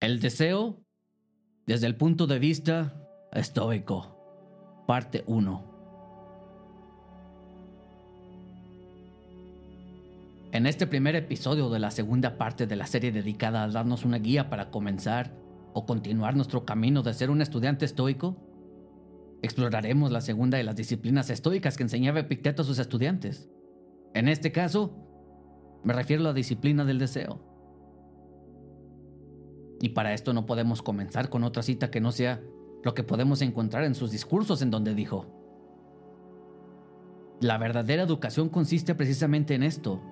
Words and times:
El 0.00 0.18
deseo 0.20 0.82
desde 1.66 1.86
el 1.86 1.94
punto 1.94 2.26
de 2.26 2.38
vista 2.38 3.06
estoico. 3.32 4.16
Parte 4.86 5.24
1. 5.26 5.64
En 10.52 10.66
este 10.66 10.86
primer 10.86 11.16
episodio 11.16 11.68
de 11.68 11.80
la 11.80 11.90
segunda 11.90 12.38
parte 12.38 12.66
de 12.66 12.76
la 12.76 12.86
serie 12.86 13.12
dedicada 13.12 13.62
a 13.62 13.68
darnos 13.68 14.06
una 14.06 14.16
guía 14.16 14.48
para 14.48 14.70
comenzar 14.70 15.34
o 15.74 15.84
continuar 15.84 16.34
nuestro 16.34 16.64
camino 16.64 17.02
de 17.02 17.12
ser 17.12 17.28
un 17.28 17.42
estudiante 17.42 17.84
estoico, 17.84 18.38
exploraremos 19.42 20.10
la 20.12 20.22
segunda 20.22 20.56
de 20.56 20.64
las 20.64 20.76
disciplinas 20.76 21.28
estoicas 21.28 21.76
que 21.76 21.82
enseñaba 21.82 22.20
Epicteto 22.20 22.62
a 22.62 22.64
sus 22.64 22.78
estudiantes. 22.78 23.50
En 24.14 24.28
este 24.28 24.50
caso, 24.50 24.96
me 25.84 25.92
refiero 25.92 26.22
a 26.22 26.28
la 26.28 26.32
disciplina 26.32 26.86
del 26.86 26.98
deseo. 26.98 27.49
Y 29.80 29.90
para 29.90 30.12
esto 30.12 30.34
no 30.34 30.44
podemos 30.44 30.82
comenzar 30.82 31.30
con 31.30 31.42
otra 31.42 31.62
cita 31.62 31.90
que 31.90 32.00
no 32.00 32.12
sea 32.12 32.42
lo 32.84 32.94
que 32.94 33.02
podemos 33.02 33.40
encontrar 33.40 33.84
en 33.84 33.94
sus 33.94 34.10
discursos 34.10 34.60
en 34.60 34.70
donde 34.70 34.94
dijo, 34.94 35.26
la 37.40 37.56
verdadera 37.56 38.02
educación 38.02 38.50
consiste 38.50 38.94
precisamente 38.94 39.54
en 39.54 39.62
esto, 39.62 40.02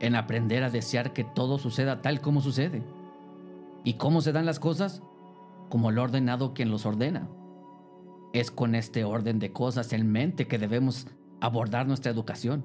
en 0.00 0.16
aprender 0.16 0.64
a 0.64 0.70
desear 0.70 1.12
que 1.12 1.22
todo 1.22 1.58
suceda 1.58 2.02
tal 2.02 2.20
como 2.20 2.40
sucede. 2.40 2.82
¿Y 3.84 3.94
cómo 3.94 4.20
se 4.20 4.32
dan 4.32 4.46
las 4.46 4.58
cosas? 4.58 5.00
Como 5.70 5.90
el 5.90 5.98
ordenado 5.98 6.54
quien 6.54 6.70
los 6.70 6.84
ordena. 6.84 7.28
Es 8.32 8.50
con 8.50 8.74
este 8.74 9.04
orden 9.04 9.38
de 9.38 9.52
cosas 9.52 9.92
en 9.92 10.10
mente 10.10 10.48
que 10.48 10.58
debemos 10.58 11.06
abordar 11.40 11.86
nuestra 11.86 12.10
educación. 12.10 12.64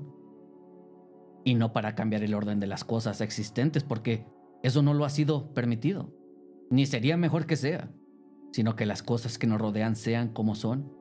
Y 1.44 1.54
no 1.54 1.74
para 1.74 1.94
cambiar 1.94 2.24
el 2.24 2.34
orden 2.34 2.60
de 2.60 2.68
las 2.68 2.84
cosas 2.84 3.22
existentes, 3.22 3.84
porque 3.84 4.26
eso 4.64 4.82
no 4.82 4.96
lo 4.96 5.06
ha 5.06 5.10
sido 5.10 5.54
permitido 5.54 6.23
ni 6.70 6.86
sería 6.86 7.18
mejor 7.18 7.46
que 7.46 7.56
sea, 7.56 7.90
sino 8.52 8.76
que 8.76 8.86
las 8.86 9.04
cosas 9.04 9.38
que 9.38 9.48
nos 9.48 9.60
rodean 9.60 9.96
sean 9.96 10.30
como 10.30 10.56
son 10.56 10.92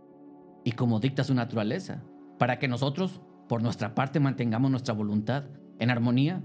y 0.65 0.73
como 0.73 1.01
dicta 1.01 1.25
su 1.25 1.35
naturaleza, 1.35 2.03
para 2.39 2.59
que 2.59 2.69
nosotros, 2.69 3.21
por 3.49 3.63
nuestra 3.63 3.95
parte, 3.95 4.21
mantengamos 4.21 4.71
nuestra 4.71 4.95
voluntad 4.95 5.45
en 5.79 5.91
armonía 5.91 6.43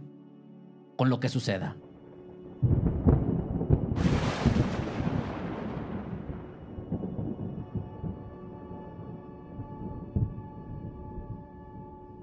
con 0.97 1.09
lo 1.09 1.19
que 1.19 1.29
suceda. 1.29 1.77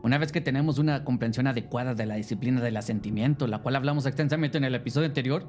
Una 0.02 0.18
vez 0.18 0.32
que 0.32 0.42
tenemos 0.42 0.78
una 0.78 1.02
comprensión 1.02 1.46
adecuada 1.46 1.94
de 1.94 2.04
la 2.04 2.16
disciplina 2.16 2.60
del 2.60 2.76
asentimiento, 2.76 3.46
la 3.46 3.60
cual 3.62 3.76
hablamos 3.76 4.04
extensamente 4.04 4.58
en 4.58 4.64
el 4.64 4.74
episodio 4.74 5.06
anterior, 5.06 5.48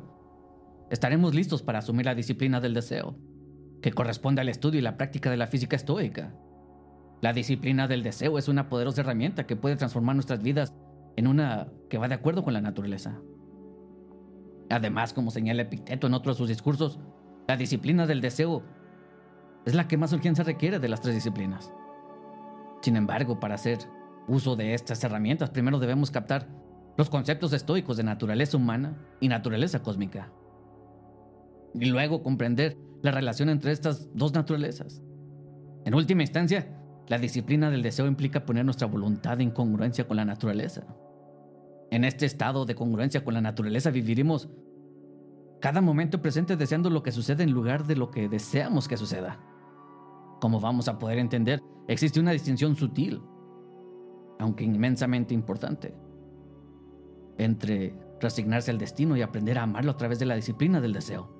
estaremos 0.89 1.33
listos 1.33 1.63
para 1.63 1.79
asumir 1.79 2.05
la 2.05 2.15
disciplina 2.15 2.59
del 2.59 2.73
deseo, 2.73 3.17
que 3.81 3.91
corresponde 3.91 4.41
al 4.41 4.49
estudio 4.49 4.79
y 4.79 4.83
la 4.83 4.97
práctica 4.97 5.29
de 5.29 5.37
la 5.37 5.47
física 5.47 5.75
estoica. 5.75 6.33
La 7.21 7.33
disciplina 7.33 7.87
del 7.87 8.03
deseo 8.03 8.37
es 8.37 8.47
una 8.47 8.69
poderosa 8.69 9.01
herramienta 9.01 9.45
que 9.45 9.55
puede 9.55 9.75
transformar 9.75 10.15
nuestras 10.15 10.41
vidas 10.41 10.73
en 11.15 11.27
una 11.27 11.67
que 11.89 11.97
va 11.97 12.07
de 12.07 12.15
acuerdo 12.15 12.43
con 12.43 12.53
la 12.53 12.61
naturaleza. 12.61 13.19
Además, 14.69 15.13
como 15.13 15.31
señala 15.31 15.63
Epicteto 15.63 16.07
en 16.07 16.13
otro 16.13 16.33
de 16.33 16.37
sus 16.37 16.49
discursos, 16.49 16.99
la 17.47 17.57
disciplina 17.57 18.05
del 18.05 18.21
deseo 18.21 18.63
es 19.65 19.75
la 19.75 19.87
que 19.87 19.97
más 19.97 20.13
urgencia 20.13 20.43
requiere 20.43 20.79
de 20.79 20.89
las 20.89 21.01
tres 21.01 21.15
disciplinas. 21.15 21.71
Sin 22.81 22.95
embargo, 22.95 23.39
para 23.39 23.55
hacer 23.55 23.79
uso 24.27 24.55
de 24.55 24.73
estas 24.73 25.03
herramientas, 25.03 25.51
primero 25.51 25.79
debemos 25.79 26.11
captar 26.11 26.47
los 26.97 27.09
conceptos 27.09 27.53
estoicos 27.53 27.97
de 27.97 28.03
naturaleza 28.03 28.57
humana 28.57 28.97
y 29.19 29.27
naturaleza 29.27 29.81
cósmica 29.81 30.31
y 31.79 31.85
luego 31.85 32.23
comprender 32.23 32.77
la 33.01 33.11
relación 33.11 33.49
entre 33.49 33.71
estas 33.71 34.09
dos 34.13 34.33
naturalezas. 34.33 35.03
En 35.85 35.93
última 35.93 36.23
instancia, 36.23 36.67
la 37.07 37.19
disciplina 37.19 37.69
del 37.69 37.83
deseo 37.83 38.07
implica 38.07 38.45
poner 38.45 38.65
nuestra 38.65 38.87
voluntad 38.87 39.39
en 39.41 39.51
congruencia 39.51 40.07
con 40.07 40.17
la 40.17 40.25
naturaleza. 40.25 40.85
En 41.91 42.03
este 42.03 42.25
estado 42.25 42.65
de 42.65 42.75
congruencia 42.75 43.23
con 43.23 43.35
la 43.35 43.41
naturaleza 43.41 43.91
viviremos 43.91 44.49
cada 45.61 45.81
momento 45.81 46.21
presente 46.21 46.57
deseando 46.57 46.89
lo 46.89 47.03
que 47.03 47.11
sucede 47.11 47.43
en 47.43 47.51
lugar 47.51 47.85
de 47.85 47.95
lo 47.95 48.09
que 48.11 48.27
deseamos 48.27 48.87
que 48.87 48.97
suceda. 48.97 49.39
Como 50.41 50.59
vamos 50.59 50.87
a 50.87 50.97
poder 50.97 51.19
entender, 51.19 51.61
existe 51.87 52.19
una 52.19 52.31
distinción 52.31 52.75
sutil, 52.75 53.21
aunque 54.39 54.63
inmensamente 54.63 55.33
importante, 55.33 55.95
entre 57.37 57.95
resignarse 58.19 58.71
al 58.71 58.77
destino 58.77 59.15
y 59.15 59.21
aprender 59.21 59.57
a 59.57 59.63
amarlo 59.63 59.91
a 59.91 59.97
través 59.97 60.19
de 60.19 60.25
la 60.25 60.35
disciplina 60.35 60.81
del 60.81 60.93
deseo. 60.93 61.34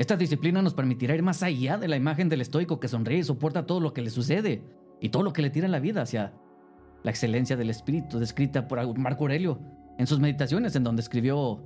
Esta 0.00 0.16
disciplina 0.16 0.62
nos 0.62 0.72
permitirá 0.72 1.14
ir 1.14 1.22
más 1.22 1.42
allá 1.42 1.76
de 1.76 1.86
la 1.86 1.94
imagen 1.94 2.30
del 2.30 2.40
estoico 2.40 2.80
que 2.80 2.88
sonríe 2.88 3.18
y 3.18 3.22
soporta 3.22 3.66
todo 3.66 3.80
lo 3.80 3.92
que 3.92 4.00
le 4.00 4.08
sucede 4.08 4.62
y 4.98 5.10
todo 5.10 5.22
lo 5.22 5.34
que 5.34 5.42
le 5.42 5.50
tira 5.50 5.66
en 5.66 5.72
la 5.72 5.78
vida 5.78 6.00
hacia 6.00 6.32
la 7.02 7.10
excelencia 7.10 7.54
del 7.54 7.68
espíritu 7.68 8.18
descrita 8.18 8.66
por 8.66 8.98
Marco 8.98 9.24
Aurelio 9.24 9.60
en 9.98 10.06
sus 10.06 10.18
meditaciones 10.18 10.74
en 10.74 10.84
donde 10.84 11.02
escribió 11.02 11.62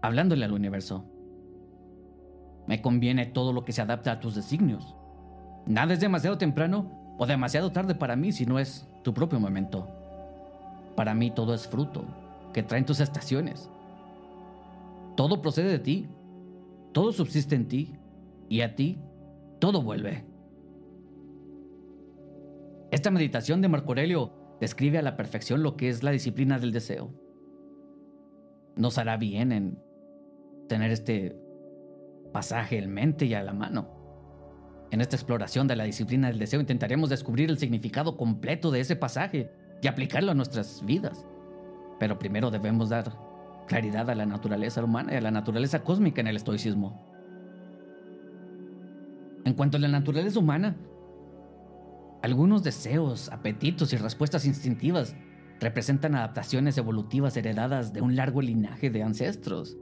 hablándole 0.00 0.44
al 0.44 0.52
universo. 0.52 1.10
Me 2.68 2.80
conviene 2.80 3.26
todo 3.26 3.52
lo 3.52 3.64
que 3.64 3.72
se 3.72 3.82
adapta 3.82 4.12
a 4.12 4.20
tus 4.20 4.36
designios. 4.36 4.94
Nada 5.66 5.92
es 5.92 5.98
demasiado 5.98 6.38
temprano 6.38 7.16
o 7.18 7.26
demasiado 7.26 7.72
tarde 7.72 7.96
para 7.96 8.14
mí 8.14 8.30
si 8.30 8.46
no 8.46 8.60
es 8.60 8.86
tu 9.02 9.12
propio 9.12 9.40
momento. 9.40 9.88
Para 10.94 11.14
mí 11.14 11.32
todo 11.32 11.52
es 11.52 11.66
fruto 11.66 12.04
que 12.52 12.62
traen 12.62 12.86
tus 12.86 13.00
estaciones. 13.00 13.68
Todo 15.16 15.42
procede 15.42 15.70
de 15.70 15.80
ti 15.80 16.08
todo 16.94 17.12
subsiste 17.12 17.56
en 17.56 17.68
ti 17.68 17.92
y 18.48 18.62
a 18.62 18.74
ti 18.74 18.98
todo 19.58 19.82
vuelve. 19.82 20.24
Esta 22.90 23.10
meditación 23.10 23.60
de 23.60 23.68
Marco 23.68 23.88
Aurelio 23.88 24.32
describe 24.60 24.98
a 24.98 25.02
la 25.02 25.16
perfección 25.16 25.62
lo 25.62 25.76
que 25.76 25.88
es 25.88 26.04
la 26.04 26.12
disciplina 26.12 26.58
del 26.58 26.72
deseo. 26.72 27.12
Nos 28.76 28.96
hará 28.96 29.16
bien 29.16 29.50
en 29.50 29.78
tener 30.68 30.92
este 30.92 31.36
pasaje 32.32 32.78
en 32.78 32.92
mente 32.92 33.26
y 33.26 33.34
a 33.34 33.42
la 33.42 33.52
mano. 33.52 33.88
En 34.92 35.00
esta 35.00 35.16
exploración 35.16 35.66
de 35.66 35.74
la 35.74 35.84
disciplina 35.84 36.28
del 36.28 36.38
deseo 36.38 36.60
intentaremos 36.60 37.10
descubrir 37.10 37.50
el 37.50 37.58
significado 37.58 38.16
completo 38.16 38.70
de 38.70 38.80
ese 38.80 38.94
pasaje 38.94 39.50
y 39.82 39.88
aplicarlo 39.88 40.30
a 40.30 40.34
nuestras 40.34 40.84
vidas. 40.86 41.26
Pero 41.98 42.18
primero 42.18 42.52
debemos 42.52 42.90
dar 42.90 43.23
claridad 43.66 44.08
a 44.10 44.14
la 44.14 44.26
naturaleza 44.26 44.82
humana 44.82 45.14
y 45.14 45.16
a 45.16 45.20
la 45.20 45.30
naturaleza 45.30 45.82
cósmica 45.82 46.20
en 46.20 46.28
el 46.28 46.36
estoicismo. 46.36 47.04
En 49.44 49.54
cuanto 49.54 49.76
a 49.76 49.80
la 49.80 49.88
naturaleza 49.88 50.38
humana, 50.38 50.76
algunos 52.22 52.62
deseos, 52.62 53.30
apetitos 53.30 53.92
y 53.92 53.96
respuestas 53.96 54.46
instintivas 54.46 55.14
representan 55.60 56.14
adaptaciones 56.14 56.78
evolutivas 56.78 57.36
heredadas 57.36 57.92
de 57.92 58.00
un 58.00 58.16
largo 58.16 58.40
linaje 58.40 58.90
de 58.90 59.02
ancestros 59.02 59.76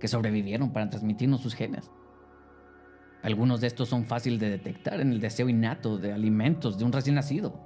que 0.00 0.08
sobrevivieron 0.08 0.72
para 0.72 0.88
transmitirnos 0.88 1.42
sus 1.42 1.54
genes. 1.54 1.90
Algunos 3.22 3.60
de 3.60 3.66
estos 3.68 3.88
son 3.88 4.04
fáciles 4.04 4.40
de 4.40 4.50
detectar 4.50 5.00
en 5.00 5.12
el 5.12 5.20
deseo 5.20 5.48
innato 5.48 5.96
de 5.98 6.12
alimentos 6.12 6.78
de 6.78 6.84
un 6.84 6.92
recién 6.92 7.14
nacido. 7.14 7.58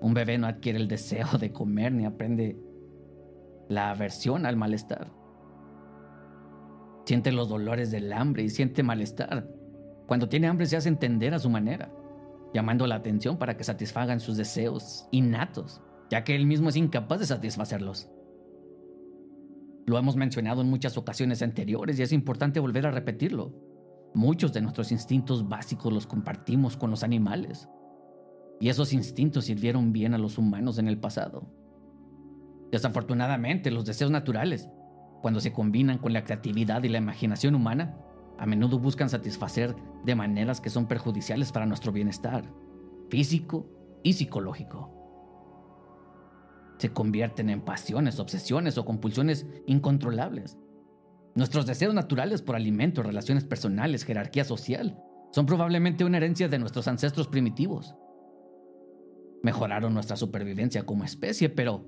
Un 0.00 0.14
bebé 0.14 0.38
no 0.38 0.46
adquiere 0.46 0.78
el 0.78 0.88
deseo 0.88 1.26
de 1.38 1.52
comer 1.52 1.92
ni 1.92 2.04
aprende 2.04 2.58
la 3.68 3.90
aversión 3.90 4.46
al 4.46 4.56
malestar. 4.56 5.12
Siente 7.04 7.32
los 7.32 7.48
dolores 7.48 7.90
del 7.90 8.12
hambre 8.12 8.42
y 8.42 8.48
siente 8.48 8.82
malestar. 8.82 9.48
Cuando 10.06 10.28
tiene 10.28 10.48
hambre 10.48 10.66
se 10.66 10.76
hace 10.76 10.88
entender 10.88 11.34
a 11.34 11.38
su 11.38 11.50
manera, 11.50 11.92
llamando 12.52 12.86
la 12.86 12.96
atención 12.96 13.38
para 13.38 13.56
que 13.56 13.64
satisfagan 13.64 14.20
sus 14.20 14.36
deseos 14.36 15.06
innatos, 15.10 15.80
ya 16.10 16.24
que 16.24 16.34
él 16.34 16.46
mismo 16.46 16.68
es 16.68 16.76
incapaz 16.76 17.20
de 17.20 17.26
satisfacerlos. 17.26 18.08
Lo 19.86 19.98
hemos 19.98 20.16
mencionado 20.16 20.62
en 20.62 20.70
muchas 20.70 20.96
ocasiones 20.96 21.42
anteriores 21.42 21.98
y 21.98 22.02
es 22.02 22.12
importante 22.12 22.58
volver 22.58 22.86
a 22.86 22.90
repetirlo. 22.90 23.54
Muchos 24.14 24.52
de 24.52 24.60
nuestros 24.60 24.90
instintos 24.90 25.48
básicos 25.48 25.92
los 25.92 26.06
compartimos 26.06 26.76
con 26.76 26.90
los 26.90 27.04
animales. 27.04 27.68
Y 28.58 28.68
esos 28.68 28.92
instintos 28.92 29.44
sirvieron 29.44 29.92
bien 29.92 30.14
a 30.14 30.18
los 30.18 30.38
humanos 30.38 30.78
en 30.78 30.88
el 30.88 30.98
pasado. 30.98 31.46
Desafortunadamente, 32.72 33.70
los 33.70 33.84
deseos 33.84 34.10
naturales, 34.10 34.68
cuando 35.22 35.40
se 35.40 35.52
combinan 35.52 35.98
con 35.98 36.12
la 36.12 36.24
creatividad 36.24 36.82
y 36.82 36.88
la 36.88 36.98
imaginación 36.98 37.54
humana, 37.54 37.96
a 38.38 38.46
menudo 38.46 38.78
buscan 38.78 39.08
satisfacer 39.08 39.74
de 40.04 40.14
maneras 40.14 40.60
que 40.60 40.70
son 40.70 40.86
perjudiciales 40.86 41.52
para 41.52 41.66
nuestro 41.66 41.92
bienestar 41.92 42.44
físico 43.08 43.66
y 44.02 44.12
psicológico. 44.14 44.92
Se 46.78 46.90
convierten 46.90 47.50
en 47.50 47.62
pasiones, 47.62 48.20
obsesiones 48.20 48.76
o 48.78 48.84
compulsiones 48.84 49.46
incontrolables. 49.66 50.58
Nuestros 51.34 51.66
deseos 51.66 51.94
naturales 51.94 52.42
por 52.42 52.56
alimento, 52.56 53.02
relaciones 53.02 53.44
personales, 53.44 54.04
jerarquía 54.04 54.44
social, 54.44 54.98
son 55.32 55.46
probablemente 55.46 56.04
una 56.04 56.18
herencia 56.18 56.48
de 56.48 56.58
nuestros 56.58 56.88
ancestros 56.88 57.28
primitivos. 57.28 57.94
Mejoraron 59.42 59.94
nuestra 59.94 60.16
supervivencia 60.16 60.84
como 60.84 61.04
especie, 61.04 61.48
pero 61.48 61.86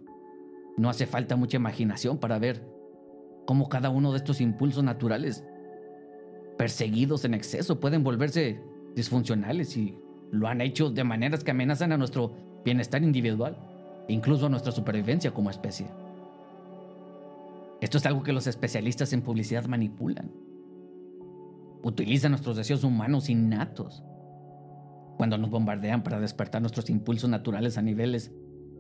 no 0.78 0.88
hace 0.88 1.06
falta 1.06 1.36
mucha 1.36 1.56
imaginación 1.56 2.19
para 2.19 2.38
ver 2.38 2.64
cómo 3.46 3.69
cada 3.69 3.90
uno 3.90 4.12
de 4.12 4.19
estos 4.19 4.40
impulsos 4.40 4.84
naturales, 4.84 5.44
perseguidos 6.56 7.25
en 7.25 7.34
exceso, 7.34 7.80
pueden 7.80 8.04
volverse 8.04 8.62
disfuncionales 8.94 9.76
y 9.76 9.98
lo 10.30 10.46
han 10.46 10.60
hecho 10.60 10.90
de 10.90 11.04
maneras 11.04 11.42
que 11.42 11.50
amenazan 11.50 11.92
a 11.92 11.98
nuestro 11.98 12.32
bienestar 12.64 13.02
individual, 13.02 13.58
incluso 14.08 14.46
a 14.46 14.48
nuestra 14.48 14.72
supervivencia 14.72 15.32
como 15.32 15.50
especie. 15.50 15.86
Esto 17.81 17.98
es 17.98 18.06
algo 18.06 18.22
que 18.22 18.32
los 18.32 18.46
especialistas 18.46 19.12
en 19.12 19.22
publicidad 19.22 19.66
manipulan. 19.66 20.31
Utilizan 21.82 22.32
nuestros 22.32 22.56
deseos 22.56 22.84
humanos 22.84 23.28
innatos 23.28 24.02
cuando 25.16 25.38
nos 25.38 25.50
bombardean 25.50 26.02
para 26.02 26.20
despertar 26.20 26.60
nuestros 26.60 26.90
impulsos 26.90 27.31
naturales 27.31 27.78
a 27.78 27.82
niveles 27.82 28.32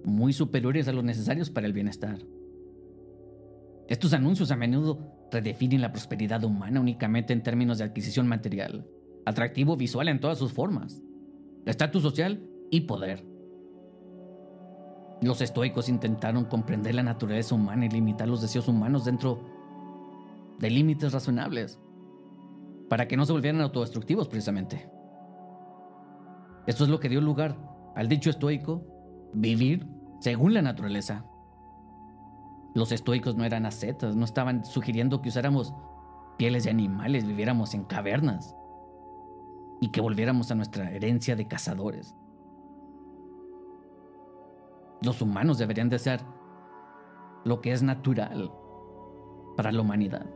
muy 0.04 0.32
superiores 0.32 0.88
a 0.88 0.92
los 0.92 1.04
necesarios 1.04 1.50
para 1.50 1.66
el 1.66 1.72
bienestar. 1.72 2.18
Estos 3.88 4.12
anuncios 4.12 4.50
a 4.50 4.56
menudo 4.56 4.98
redefinen 5.30 5.80
la 5.80 5.92
prosperidad 5.92 6.44
humana 6.44 6.80
únicamente 6.80 7.32
en 7.32 7.42
términos 7.42 7.78
de 7.78 7.84
adquisición 7.84 8.28
material, 8.28 8.86
atractivo 9.24 9.76
visual 9.76 10.08
en 10.08 10.20
todas 10.20 10.38
sus 10.38 10.52
formas, 10.52 11.02
estatus 11.64 12.02
social 12.02 12.42
y 12.70 12.82
poder. 12.82 13.24
Los 15.20 15.40
estoicos 15.40 15.88
intentaron 15.88 16.44
comprender 16.44 16.94
la 16.94 17.02
naturaleza 17.02 17.54
humana 17.54 17.86
y 17.86 17.88
limitar 17.88 18.28
los 18.28 18.40
deseos 18.40 18.68
humanos 18.68 19.04
dentro 19.04 19.40
de 20.58 20.70
límites 20.70 21.12
razonables, 21.12 21.80
para 22.88 23.08
que 23.08 23.16
no 23.16 23.24
se 23.24 23.32
volvieran 23.32 23.60
autodestructivos 23.60 24.28
precisamente. 24.28 24.88
Esto 26.66 26.84
es 26.84 26.90
lo 26.90 27.00
que 27.00 27.08
dio 27.08 27.20
lugar 27.20 27.56
al 27.96 28.08
dicho 28.08 28.30
estoico, 28.30 28.97
vivir 29.32 29.86
según 30.20 30.54
la 30.54 30.62
naturaleza. 30.62 31.24
Los 32.74 32.92
estoicos 32.92 33.36
no 33.36 33.44
eran 33.44 33.66
ascetas, 33.66 34.16
no 34.16 34.24
estaban 34.24 34.64
sugiriendo 34.64 35.20
que 35.20 35.30
usáramos 35.30 35.74
pieles 36.36 36.64
de 36.64 36.70
animales, 36.70 37.26
viviéramos 37.26 37.74
en 37.74 37.84
cavernas 37.84 38.54
y 39.80 39.88
que 39.88 40.00
volviéramos 40.00 40.50
a 40.50 40.54
nuestra 40.54 40.90
herencia 40.90 41.36
de 41.36 41.46
cazadores. 41.46 42.14
Los 45.02 45.22
humanos 45.22 45.58
deberían 45.58 45.88
desear 45.88 46.20
lo 47.44 47.60
que 47.60 47.72
es 47.72 47.82
natural 47.82 48.52
para 49.56 49.72
la 49.72 49.80
humanidad. 49.80 50.26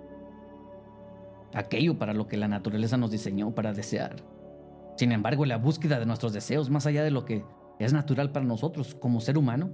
Aquello 1.55 1.99
para 1.99 2.15
lo 2.15 2.29
que 2.29 2.37
la 2.37 2.49
naturaleza 2.49 2.97
nos 2.97 3.11
diseñó 3.11 3.55
para 3.55 3.73
desear. 3.73 4.17
Sin 4.97 5.12
embargo, 5.12 5.44
la 5.44 5.59
búsqueda 5.59 5.99
de 5.99 6.06
nuestros 6.06 6.33
deseos, 6.33 6.71
más 6.71 6.87
allá 6.87 7.03
de 7.03 7.11
lo 7.11 7.25
que 7.25 7.44
es 7.79 7.93
natural 7.93 8.33
para 8.33 8.45
nosotros 8.45 8.95
como 8.95 9.21
ser 9.21 9.39
humano, 9.39 9.71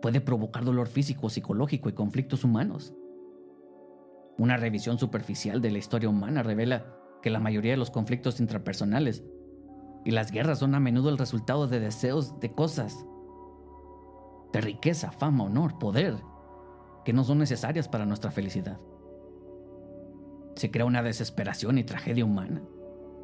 puede 0.00 0.20
provocar 0.20 0.64
dolor 0.64 0.88
físico, 0.88 1.30
psicológico 1.30 1.88
y 1.88 1.92
conflictos 1.92 2.44
humanos. 2.44 2.94
Una 4.38 4.56
revisión 4.56 4.98
superficial 4.98 5.60
de 5.60 5.70
la 5.70 5.78
historia 5.78 6.08
humana 6.08 6.42
revela 6.42 6.96
que 7.22 7.30
la 7.30 7.38
mayoría 7.38 7.72
de 7.72 7.76
los 7.76 7.90
conflictos 7.90 8.40
intrapersonales 8.40 9.24
y 10.04 10.10
las 10.10 10.32
guerras 10.32 10.58
son 10.58 10.74
a 10.74 10.80
menudo 10.80 11.08
el 11.10 11.18
resultado 11.18 11.68
de 11.68 11.80
deseos 11.80 12.40
de 12.40 12.52
cosas 12.52 13.06
de 14.52 14.60
riqueza, 14.60 15.12
fama, 15.12 15.44
honor, 15.44 15.78
poder, 15.78 16.16
que 17.04 17.12
no 17.12 17.24
son 17.24 17.38
necesarias 17.38 17.88
para 17.88 18.04
nuestra 18.04 18.30
felicidad. 18.30 18.78
Se 20.56 20.70
crea 20.70 20.84
una 20.84 21.02
desesperación 21.02 21.78
y 21.78 21.84
tragedia 21.84 22.24
humana 22.24 22.62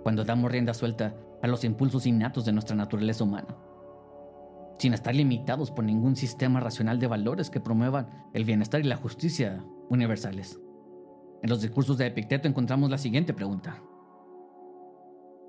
cuando 0.03 0.25
damos 0.25 0.51
rienda 0.51 0.73
suelta 0.73 1.15
a 1.43 1.47
los 1.47 1.65
impulsos 1.65 2.07
innatos 2.07 2.45
de 2.45 2.53
nuestra 2.53 2.75
naturaleza 2.75 3.25
humana, 3.25 3.57
sin 4.79 4.95
estar 4.95 5.15
limitados 5.15 5.71
por 5.71 5.85
ningún 5.85 6.17
sistema 6.17 6.61
racional 6.61 6.99
de 6.99 7.07
valores 7.07 7.51
que 7.51 7.61
promuevan 7.61 8.09
el 8.33 8.45
bienestar 8.45 8.81
y 8.81 8.85
la 8.85 8.97
justicia 8.97 9.65
universales. 9.89 10.61
En 11.43 11.51
los 11.51 11.63
discursos 11.63 11.99
de 11.99 12.07
Epicteto 12.07 12.49
encontramos 12.49 12.91
la 12.91 12.99
siguiente 12.99 13.33
pregunta. 13.33 13.83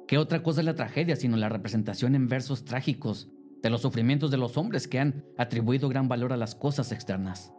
¿Qué 0.08 0.18
otra 0.18 0.42
cosa 0.42 0.62
es 0.62 0.66
la 0.66 0.76
tragedia 0.76 1.16
sino 1.16 1.38
la 1.38 1.50
representación 1.50 2.16
en 2.16 2.28
versos 2.28 2.66
trágicos 2.66 3.30
de 3.62 3.70
los 3.70 3.82
sufrimientos 3.82 4.32
de 4.32 4.38
los 4.38 4.58
hombres 4.58 4.88
que 4.88 5.00
han 5.00 5.26
atribuido 5.38 5.90
gran 5.90 6.08
valor 6.08 6.34
a 6.34 6.38
las 6.38 6.56
cosas 6.56 6.92
externas. 6.92 7.54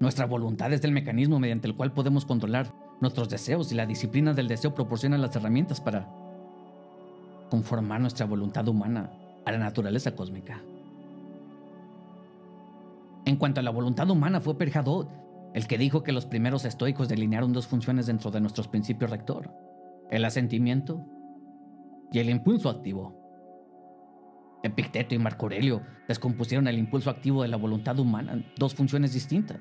Nuestra 0.00 0.26
voluntad 0.26 0.72
es 0.72 0.82
el 0.84 0.92
mecanismo 0.92 1.38
mediante 1.38 1.68
el 1.68 1.76
cual 1.76 1.92
podemos 1.92 2.26
controlar 2.26 2.74
nuestros 3.00 3.28
deseos 3.28 3.70
y 3.72 3.76
la 3.76 3.86
disciplina 3.86 4.34
del 4.34 4.48
deseo 4.48 4.74
proporciona 4.74 5.16
las 5.16 5.34
herramientas 5.36 5.80
para 5.80 6.12
conformar 7.52 8.00
nuestra 8.00 8.24
voluntad 8.24 8.66
humana 8.66 9.10
a 9.44 9.52
la 9.52 9.58
naturaleza 9.58 10.16
cósmica. 10.16 10.62
En 13.26 13.36
cuanto 13.36 13.60
a 13.60 13.62
la 13.62 13.68
voluntad 13.70 14.08
humana, 14.08 14.40
fue 14.40 14.56
Perjadot 14.56 15.10
el 15.52 15.66
que 15.66 15.76
dijo 15.76 16.02
que 16.02 16.12
los 16.12 16.24
primeros 16.24 16.64
estoicos 16.64 17.10
delinearon 17.10 17.52
dos 17.52 17.66
funciones 17.66 18.06
dentro 18.06 18.30
de 18.30 18.40
nuestros 18.40 18.68
principios 18.68 19.10
rector, 19.10 19.50
el 20.10 20.24
asentimiento 20.24 21.04
y 22.10 22.20
el 22.20 22.30
impulso 22.30 22.70
activo. 22.70 23.14
Epicteto 24.62 25.14
y 25.14 25.18
Marco 25.18 25.44
Aurelio 25.44 25.82
descompusieron 26.08 26.68
el 26.68 26.78
impulso 26.78 27.10
activo 27.10 27.42
de 27.42 27.48
la 27.48 27.58
voluntad 27.58 27.98
humana 27.98 28.32
en 28.32 28.46
dos 28.56 28.74
funciones 28.74 29.12
distintas 29.12 29.58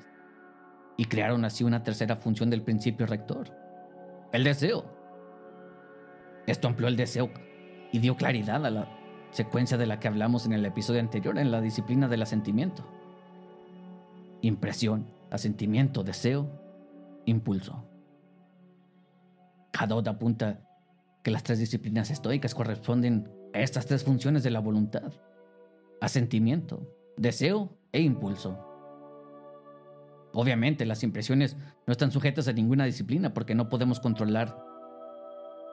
y 0.95 1.03
crearon 1.03 1.43
así 1.43 1.65
una 1.65 1.83
tercera 1.83 2.15
función 2.15 2.49
del 2.49 2.61
principio 2.61 3.05
rector, 3.05 3.53
el 4.31 4.45
deseo. 4.45 4.85
Esto 6.47 6.69
amplió 6.69 6.87
el 6.87 6.95
deseo 6.95 7.29
y 7.91 7.99
dio 7.99 8.15
claridad 8.15 8.65
a 8.65 8.69
la 8.69 8.87
secuencia 9.31 9.77
de 9.77 9.85
la 9.85 9.99
que 9.99 10.07
hablamos 10.07 10.45
en 10.45 10.53
el 10.53 10.65
episodio 10.65 10.99
anterior 10.99 11.37
en 11.37 11.51
la 11.51 11.61
disciplina 11.61 12.07
del 12.07 12.21
asentimiento. 12.21 12.83
Impresión, 14.41 15.07
asentimiento, 15.29 16.03
deseo, 16.03 16.49
impulso. 17.25 17.85
Cada 19.71 19.97
apunta 20.11 20.59
que 21.23 21.31
las 21.31 21.43
tres 21.43 21.59
disciplinas 21.59 22.11
estoicas 22.11 22.55
corresponden 22.55 23.31
a 23.53 23.59
estas 23.59 23.85
tres 23.85 24.03
funciones 24.03 24.43
de 24.43 24.51
la 24.51 24.59
voluntad. 24.59 25.13
Asentimiento, 26.01 26.87
deseo 27.17 27.77
e 27.91 28.01
impulso. 28.01 28.67
Obviamente 30.33 30.85
las 30.85 31.03
impresiones 31.03 31.57
no 31.85 31.91
están 31.91 32.11
sujetas 32.11 32.47
a 32.47 32.53
ninguna 32.53 32.85
disciplina 32.85 33.33
porque 33.33 33.55
no 33.55 33.69
podemos 33.69 33.99
controlar 33.99 34.57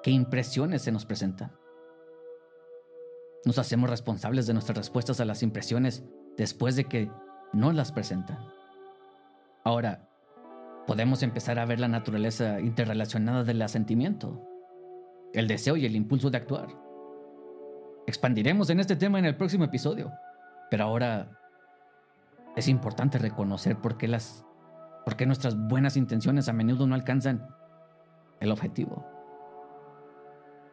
qué 0.02 0.10
impresiones 0.10 0.82
se 0.82 0.92
nos 0.92 1.06
presentan. 1.06 1.52
Nos 3.44 3.58
hacemos 3.58 3.88
responsables 3.88 4.46
de 4.46 4.52
nuestras 4.52 4.78
respuestas 4.78 5.20
a 5.20 5.24
las 5.24 5.42
impresiones 5.42 6.04
después 6.36 6.76
de 6.76 6.84
que 6.84 7.10
no 7.52 7.72
las 7.72 7.92
presentan. 7.92 8.38
Ahora, 9.64 10.08
podemos 10.86 11.22
empezar 11.22 11.58
a 11.58 11.66
ver 11.66 11.80
la 11.80 11.88
naturaleza 11.88 12.60
interrelacionada 12.60 13.44
del 13.44 13.62
asentimiento 13.62 14.48
el 15.32 15.46
deseo 15.46 15.76
y 15.76 15.86
el 15.86 15.96
impulso 15.96 16.30
de 16.30 16.38
actuar. 16.38 16.68
Expandiremos 18.06 18.70
en 18.70 18.80
este 18.80 18.96
tema 18.96 19.18
en 19.18 19.26
el 19.26 19.36
próximo 19.36 19.64
episodio, 19.64 20.12
pero 20.70 20.84
ahora 20.84 21.30
es 22.56 22.68
importante 22.68 23.18
reconocer 23.18 23.76
por 23.76 23.98
qué, 23.98 24.08
las, 24.08 24.44
por 25.04 25.16
qué 25.16 25.26
nuestras 25.26 25.56
buenas 25.56 25.96
intenciones 25.96 26.48
a 26.48 26.52
menudo 26.52 26.86
no 26.86 26.94
alcanzan 26.94 27.46
el 28.40 28.50
objetivo. 28.50 29.06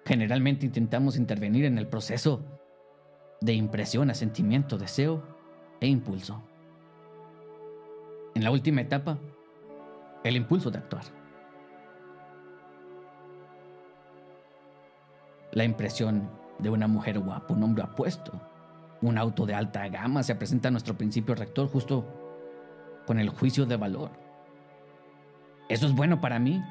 Generalmente 0.06 0.66
intentamos 0.66 1.18
intervenir 1.18 1.66
en 1.66 1.78
el 1.78 1.88
proceso 1.88 2.44
de 3.42 3.54
impresión, 3.54 4.10
asentimiento, 4.10 4.78
deseo 4.78 5.24
e 5.82 5.88
impulso. 5.88 6.42
En 8.36 8.44
la 8.44 8.52
última 8.52 8.82
etapa, 8.82 9.18
el 10.24 10.36
impulso 10.36 10.70
de 10.70 10.78
actuar. 10.78 11.06
la 15.56 15.64
impresión 15.64 16.30
de 16.60 16.70
una 16.70 16.88
mujer 16.88 17.18
guapa, 17.18 17.54
un 17.54 17.64
hombre 17.64 17.84
apuesto, 17.84 18.34
un 19.02 19.18
auto 19.18 19.46
de 19.46 19.56
alta 19.56 19.88
gama 19.88 20.22
se 20.22 20.36
presenta 20.36 20.68
a 20.68 20.72
nuestro 20.72 20.96
principio 20.96 21.34
rector 21.34 21.70
justo 21.70 22.06
con 23.08 23.20
el 23.20 23.30
juicio 23.30 23.66
de 23.66 23.78
valor. 23.78 24.12
Eso 25.70 25.88
es 25.88 25.94
bueno 25.94 26.22
para 26.22 26.40
mí 26.40 26.62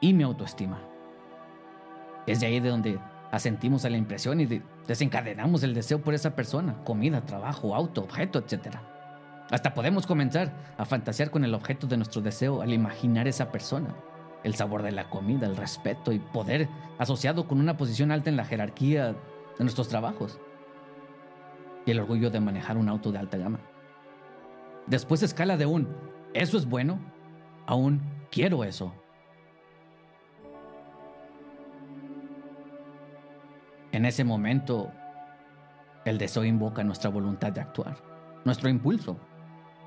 y 0.00 0.14
mi 0.14 0.22
autoestima. 0.22 0.89
Es 2.26 2.40
de 2.40 2.46
ahí 2.46 2.60
de 2.60 2.68
donde 2.68 2.98
asentimos 3.30 3.84
a 3.84 3.90
la 3.90 3.96
impresión 3.96 4.40
y 4.40 4.62
desencadenamos 4.86 5.62
el 5.62 5.74
deseo 5.74 6.00
por 6.00 6.14
esa 6.14 6.34
persona, 6.34 6.76
comida, 6.84 7.24
trabajo, 7.24 7.74
auto, 7.74 8.02
objeto, 8.02 8.38
etc. 8.38 8.76
Hasta 9.50 9.74
podemos 9.74 10.06
comenzar 10.06 10.52
a 10.76 10.84
fantasear 10.84 11.30
con 11.30 11.44
el 11.44 11.54
objeto 11.54 11.86
de 11.86 11.96
nuestro 11.96 12.22
deseo 12.22 12.62
al 12.62 12.72
imaginar 12.72 13.26
esa 13.28 13.50
persona 13.50 13.94
el 14.44 14.54
sabor 14.54 14.82
de 14.82 14.92
la 14.92 15.08
comida, 15.08 15.46
el 15.46 15.56
respeto 15.56 16.12
y 16.12 16.18
poder 16.18 16.68
asociado 16.98 17.46
con 17.46 17.60
una 17.60 17.76
posición 17.76 18.10
alta 18.10 18.30
en 18.30 18.36
la 18.36 18.44
jerarquía 18.44 19.08
de 19.08 19.64
nuestros 19.64 19.88
trabajos. 19.88 20.38
Y 21.86 21.90
el 21.90 22.00
orgullo 22.00 22.30
de 22.30 22.40
manejar 22.40 22.76
un 22.76 22.88
auto 22.88 23.12
de 23.12 23.18
alta 23.18 23.38
gama. 23.38 23.60
Después 24.86 25.22
escala 25.22 25.56
de 25.56 25.66
un, 25.66 25.88
eso 26.34 26.56
es 26.56 26.66
bueno, 26.66 26.98
a 27.66 27.74
un, 27.74 28.00
quiero 28.30 28.64
eso. 28.64 28.92
En 34.00 34.06
ese 34.06 34.24
momento, 34.24 34.90
el 36.06 36.16
deseo 36.16 36.42
invoca 36.42 36.82
nuestra 36.82 37.10
voluntad 37.10 37.52
de 37.52 37.60
actuar, 37.60 37.98
nuestro 38.46 38.70
impulso. 38.70 39.18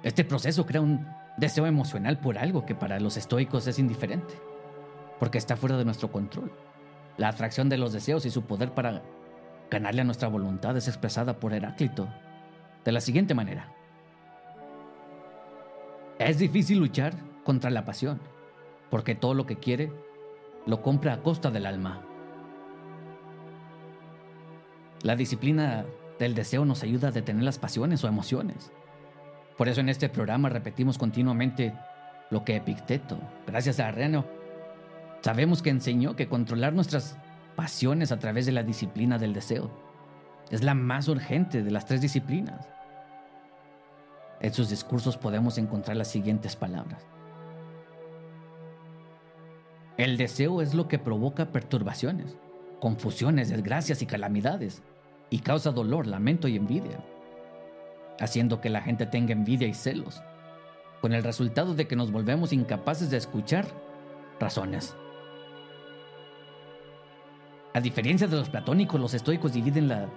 Este 0.03 0.23
proceso 0.23 0.67
crea 0.67 0.81
un 0.81 1.07
deseo 1.37 1.65
emocional 1.65 2.19
por 2.19 2.37
algo 2.37 2.63
que 2.63 2.75
para 2.75 2.99
los 2.99 3.17
estoicos 3.17 3.65
es 3.65 3.79
indiferente, 3.79 4.35
porque 5.19 5.39
está 5.39 5.57
fuera 5.57 5.77
de 5.77 5.85
nuestro 5.85 6.11
control. 6.11 6.53
La 7.17 7.29
atracción 7.29 7.69
de 7.69 7.79
los 7.79 7.91
deseos 7.91 8.27
y 8.27 8.29
su 8.29 8.43
poder 8.43 8.75
para 8.75 9.01
ganarle 9.71 10.01
a 10.01 10.05
nuestra 10.05 10.27
voluntad 10.27 10.77
es 10.77 10.87
expresada 10.87 11.39
por 11.39 11.51
Heráclito 11.51 12.07
de 12.85 12.91
la 12.91 13.01
siguiente 13.01 13.33
manera. 13.33 13.73
Es 16.19 16.37
difícil 16.37 16.77
luchar 16.77 17.15
contra 17.43 17.71
la 17.71 17.83
pasión, 17.83 18.21
porque 18.91 19.15
todo 19.15 19.33
lo 19.33 19.47
que 19.47 19.57
quiere 19.57 19.91
lo 20.67 20.83
compra 20.83 21.13
a 21.13 21.23
costa 21.23 21.49
del 21.49 21.65
alma. 21.65 22.12
La 25.03 25.17
disciplina 25.17 25.85
del 26.17 26.33
deseo 26.33 26.63
nos 26.63 26.81
ayuda 26.81 27.09
a 27.09 27.11
detener 27.11 27.43
las 27.43 27.59
pasiones 27.59 28.03
o 28.03 28.07
emociones. 28.07 28.71
Por 29.57 29.67
eso 29.67 29.81
en 29.81 29.89
este 29.89 30.07
programa 30.09 30.49
repetimos 30.49 30.97
continuamente 30.97 31.73
lo 32.29 32.45
que 32.45 32.55
Epicteto, 32.55 33.19
gracias 33.45 33.79
a 33.81 33.91
Reno, 33.91 34.25
sabemos 35.21 35.61
que 35.61 35.69
enseñó 35.69 36.15
que 36.15 36.29
controlar 36.29 36.73
nuestras 36.73 37.17
pasiones 37.55 38.11
a 38.13 38.19
través 38.19 38.45
de 38.45 38.53
la 38.53 38.63
disciplina 38.63 39.17
del 39.17 39.33
deseo 39.33 39.69
es 40.49 40.63
la 40.63 40.73
más 40.73 41.07
urgente 41.09 41.63
de 41.63 41.71
las 41.71 41.85
tres 41.85 42.01
disciplinas. 42.01 42.69
En 44.39 44.53
sus 44.53 44.69
discursos 44.69 45.17
podemos 45.17 45.57
encontrar 45.57 45.97
las 45.97 46.09
siguientes 46.09 46.55
palabras. 46.55 47.05
El 49.97 50.17
deseo 50.17 50.61
es 50.61 50.73
lo 50.73 50.87
que 50.87 50.97
provoca 50.97 51.51
perturbaciones, 51.51 52.35
confusiones, 52.79 53.49
desgracias 53.49 54.01
y 54.01 54.05
calamidades, 54.05 54.81
y 55.33 55.39
causa 55.39 55.71
dolor, 55.71 56.05
lamento 56.05 56.47
y 56.47 56.55
envidia, 56.55 57.03
haciendo 58.19 58.61
que 58.61 58.69
la 58.69 58.81
gente 58.81 59.07
tenga 59.07 59.31
envidia 59.31 59.67
y 59.67 59.73
celos, 59.73 60.21
con 61.01 61.11
el 61.11 61.23
resultado 61.23 61.73
de 61.73 61.87
que 61.87 61.95
nos 61.95 62.11
volvemos 62.11 62.53
incapaces 62.53 63.09
de 63.09 63.17
escuchar 63.17 63.65
razones. 64.39 64.95
A 67.73 67.79
diferencia 67.79 68.27
de 68.27 68.35
los 68.35 68.47
platónicos, 68.47 69.01
los 69.01 69.15
estoicos 69.15 69.53
dividen 69.53 69.87
la 69.87 70.07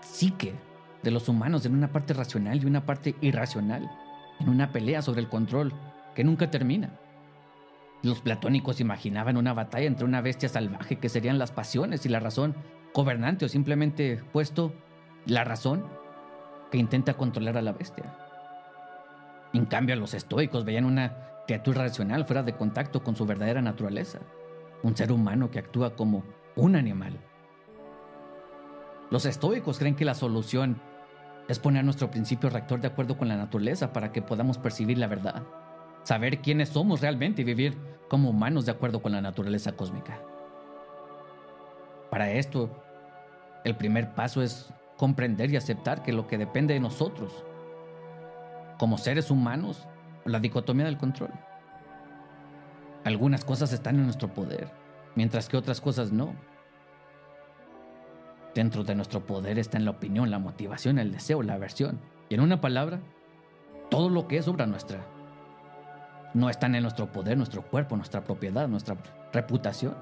psique 0.00 0.52
de 1.04 1.12
los 1.12 1.28
humanos 1.28 1.64
en 1.64 1.74
una 1.74 1.92
parte 1.92 2.12
racional 2.12 2.60
y 2.60 2.66
una 2.66 2.84
parte 2.84 3.14
irracional, 3.20 3.88
en 4.40 4.48
una 4.48 4.72
pelea 4.72 5.00
sobre 5.00 5.20
el 5.20 5.28
control 5.28 5.72
que 6.16 6.24
nunca 6.24 6.50
termina. 6.50 6.98
Los 8.02 8.20
platónicos 8.20 8.80
imaginaban 8.80 9.36
una 9.36 9.52
batalla 9.52 9.86
entre 9.86 10.06
una 10.06 10.22
bestia 10.22 10.48
salvaje 10.48 10.98
que 10.98 11.08
serían 11.08 11.38
las 11.38 11.52
pasiones 11.52 12.04
y 12.04 12.08
la 12.08 12.18
razón 12.18 12.56
gobernante 12.94 13.44
o 13.44 13.48
simplemente 13.48 14.22
puesto 14.32 14.72
la 15.26 15.44
razón 15.44 15.84
que 16.70 16.78
intenta 16.78 17.14
controlar 17.14 17.56
a 17.56 17.62
la 17.62 17.72
bestia. 17.72 18.16
En 19.52 19.66
cambio, 19.66 19.96
los 19.96 20.14
estoicos 20.14 20.64
veían 20.64 20.84
una 20.84 21.16
criatura 21.46 21.82
racional 21.82 22.24
fuera 22.24 22.42
de 22.42 22.56
contacto 22.56 23.02
con 23.02 23.16
su 23.16 23.26
verdadera 23.26 23.60
naturaleza, 23.60 24.20
un 24.82 24.96
ser 24.96 25.10
humano 25.10 25.50
que 25.50 25.58
actúa 25.58 25.96
como 25.96 26.24
un 26.56 26.76
animal. 26.76 27.18
Los 29.10 29.26
estoicos 29.26 29.78
creen 29.78 29.96
que 29.96 30.04
la 30.04 30.14
solución 30.14 30.80
es 31.48 31.58
poner 31.58 31.84
nuestro 31.84 32.10
principio 32.10 32.48
rector 32.48 32.80
de 32.80 32.88
acuerdo 32.88 33.18
con 33.18 33.26
la 33.26 33.36
naturaleza 33.36 33.92
para 33.92 34.12
que 34.12 34.22
podamos 34.22 34.58
percibir 34.58 34.98
la 34.98 35.08
verdad 35.08 35.42
saber 36.02 36.40
quiénes 36.40 36.70
somos 36.70 37.00
realmente 37.00 37.42
y 37.42 37.44
vivir 37.44 37.76
como 38.08 38.30
humanos 38.30 38.66
de 38.66 38.72
acuerdo 38.72 39.00
con 39.02 39.12
la 39.12 39.20
naturaleza 39.20 39.72
cósmica. 39.72 40.20
Para 42.10 42.30
esto, 42.32 42.70
el 43.64 43.76
primer 43.76 44.14
paso 44.14 44.42
es 44.42 44.72
comprender 44.96 45.50
y 45.50 45.56
aceptar 45.56 46.02
que 46.02 46.12
lo 46.12 46.26
que 46.26 46.38
depende 46.38 46.74
de 46.74 46.80
nosotros, 46.80 47.44
como 48.78 48.98
seres 48.98 49.30
humanos, 49.30 49.86
la 50.24 50.40
dicotomía 50.40 50.84
del 50.86 50.98
control. 50.98 51.30
Algunas 53.04 53.44
cosas 53.44 53.72
están 53.72 53.96
en 53.96 54.04
nuestro 54.04 54.28
poder, 54.28 54.70
mientras 55.14 55.48
que 55.48 55.56
otras 55.56 55.80
cosas 55.80 56.12
no. 56.12 56.34
Dentro 58.54 58.82
de 58.82 58.94
nuestro 58.94 59.24
poder 59.24 59.58
está 59.58 59.78
en 59.78 59.84
la 59.84 59.92
opinión, 59.92 60.30
la 60.30 60.38
motivación, 60.38 60.98
el 60.98 61.12
deseo, 61.12 61.42
la 61.42 61.54
aversión. 61.54 62.00
Y 62.28 62.34
en 62.34 62.40
una 62.40 62.60
palabra, 62.60 63.00
todo 63.90 64.10
lo 64.10 64.26
que 64.26 64.38
es 64.38 64.48
obra 64.48 64.66
nuestra. 64.66 64.98
No 66.34 66.50
están 66.50 66.74
en 66.74 66.82
nuestro 66.82 67.10
poder, 67.10 67.36
nuestro 67.36 67.62
cuerpo, 67.62 67.96
nuestra 67.96 68.22
propiedad, 68.22 68.68
nuestra 68.68 68.96
reputación, 69.32 69.94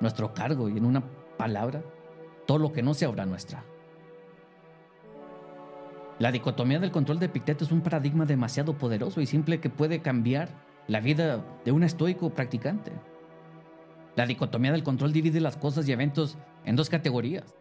nuestro 0.00 0.34
cargo 0.34 0.68
y 0.68 0.76
en 0.76 0.84
una 0.84 1.02
palabra, 1.36 1.82
todo 2.46 2.58
lo 2.58 2.72
que 2.72 2.82
no 2.82 2.94
sea 2.94 3.08
obra 3.08 3.26
nuestra. 3.26 3.64
La 6.18 6.32
dicotomía 6.32 6.78
del 6.78 6.92
control 6.92 7.18
de 7.18 7.26
Epicteto 7.26 7.64
es 7.64 7.72
un 7.72 7.82
paradigma 7.82 8.24
demasiado 8.24 8.78
poderoso 8.78 9.20
y 9.20 9.26
simple 9.26 9.60
que 9.60 9.68
puede 9.68 10.00
cambiar 10.00 10.48
la 10.88 11.00
vida 11.00 11.44
de 11.64 11.72
un 11.72 11.82
estoico 11.82 12.30
practicante. 12.30 12.92
La 14.14 14.24
dicotomía 14.24 14.72
del 14.72 14.82
control 14.82 15.12
divide 15.12 15.40
las 15.40 15.58
cosas 15.58 15.86
y 15.86 15.92
eventos 15.92 16.38
en 16.64 16.74
dos 16.74 16.88
categorías. 16.88 17.54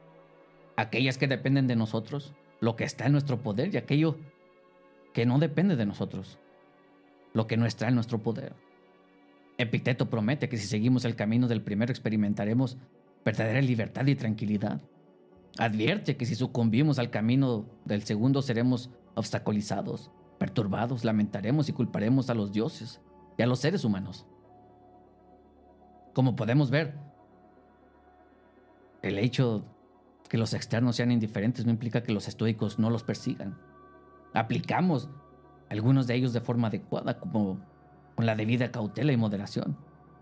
Aquellas 0.77 1.17
que 1.17 1.27
dependen 1.27 1.67
de 1.67 1.75
nosotros, 1.75 2.33
lo 2.61 2.77
que 2.77 2.85
está 2.85 3.05
en 3.07 3.11
nuestro 3.11 3.41
poder, 3.41 3.73
y 3.73 3.77
aquello 3.77 4.15
que 5.13 5.25
no 5.25 5.37
depende 5.37 5.75
de 5.75 5.85
nosotros, 5.85 6.39
lo 7.33 7.47
que 7.47 7.57
no 7.57 7.65
está 7.65 7.89
en 7.89 7.95
nuestro 7.95 8.19
poder. 8.19 8.53
Epicteto 9.57 10.09
promete 10.09 10.47
que 10.47 10.57
si 10.57 10.67
seguimos 10.67 11.03
el 11.03 11.15
camino 11.15 11.47
del 11.47 11.61
primero 11.61 11.91
experimentaremos 11.91 12.77
verdadera 13.25 13.59
libertad 13.59 14.05
y 14.05 14.15
tranquilidad. 14.15 14.81
Advierte 15.57 16.15
que 16.15 16.25
si 16.25 16.35
sucumbimos 16.35 16.99
al 16.99 17.09
camino 17.09 17.65
del 17.83 18.03
segundo 18.03 18.41
seremos 18.43 18.91
obstaculizados, 19.15 20.11
perturbados, 20.37 21.03
lamentaremos 21.03 21.67
y 21.67 21.73
culparemos 21.73 22.29
a 22.29 22.35
los 22.35 22.51
dioses 22.51 23.01
y 23.37 23.41
a 23.41 23.47
los 23.47 23.59
seres 23.59 23.83
humanos. 23.83 24.27
Como 26.13 26.35
podemos 26.35 26.69
ver, 26.69 26.93
el 29.01 29.17
hecho 29.17 29.65
que 30.29 30.37
los 30.37 30.53
externos 30.53 30.95
sean 30.95 31.11
indiferentes 31.11 31.65
no 31.65 31.71
implica 31.71 32.03
que 32.03 32.13
los 32.13 32.27
estoicos 32.27 32.79
no 32.79 32.89
los 32.89 33.03
persigan. 33.03 33.57
Aplicamos 34.33 35.09
algunos 35.69 36.07
de 36.07 36.15
ellos 36.15 36.33
de 36.33 36.41
forma 36.41 36.67
adecuada, 36.67 37.19
como 37.19 37.59
con 38.15 38.25
la 38.25 38.35
debida 38.35 38.71
cautela 38.71 39.11
y 39.11 39.17
moderación. 39.17 39.77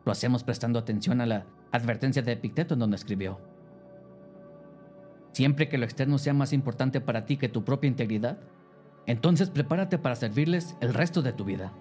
Lo 0.05 0.11
hacemos 0.11 0.43
prestando 0.43 0.79
atención 0.79 1.21
a 1.21 1.25
la 1.25 1.45
advertencia 1.73 2.21
de 2.21 2.31
Epicteto 2.31 2.75
en 2.75 2.79
donde 2.79 2.95
escribió. 2.95 3.39
Siempre 5.33 5.67
que 5.67 5.79
lo 5.79 5.85
externo 5.85 6.19
sea 6.19 6.33
más 6.33 6.53
importante 6.53 7.01
para 7.01 7.25
ti 7.25 7.37
que 7.37 7.49
tu 7.49 7.65
propia 7.65 7.87
integridad, 7.87 8.37
entonces 9.07 9.49
prepárate 9.49 9.97
para 9.97 10.15
servirles 10.15 10.77
el 10.81 10.93
resto 10.93 11.23
de 11.23 11.33
tu 11.33 11.43
vida. 11.43 11.73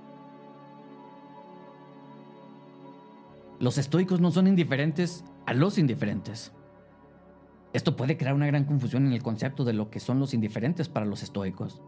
Los 3.60 3.76
estoicos 3.76 4.18
no 4.20 4.30
son 4.30 4.46
indiferentes 4.46 5.24
a 5.46 5.52
los 5.52 5.76
indiferentes. 5.76 6.52
Esto 7.74 7.94
puede 7.94 8.16
crear 8.16 8.34
una 8.34 8.46
gran 8.46 8.64
confusión 8.64 9.06
en 9.06 9.12
el 9.12 9.22
concepto 9.22 9.62
de 9.62 9.74
lo 9.74 9.90
que 9.90 10.00
son 10.00 10.18
los 10.18 10.32
indiferentes 10.32 10.88
para 10.88 11.06
los 11.06 11.22
estoicos. 11.22 11.82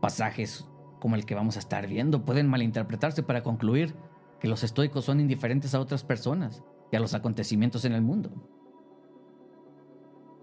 Pasajes 0.00 0.66
como 1.00 1.16
el 1.16 1.26
que 1.26 1.34
vamos 1.34 1.56
a 1.56 1.60
estar 1.60 1.86
viendo 1.86 2.24
pueden 2.24 2.48
malinterpretarse 2.48 3.22
para 3.22 3.42
concluir 3.42 3.94
que 4.40 4.48
los 4.48 4.64
estoicos 4.64 5.04
son 5.04 5.20
indiferentes 5.20 5.74
a 5.74 5.80
otras 5.80 6.02
personas 6.02 6.62
a 6.96 7.00
los 7.00 7.14
acontecimientos 7.14 7.84
en 7.84 7.92
el 7.92 8.02
mundo. 8.02 8.30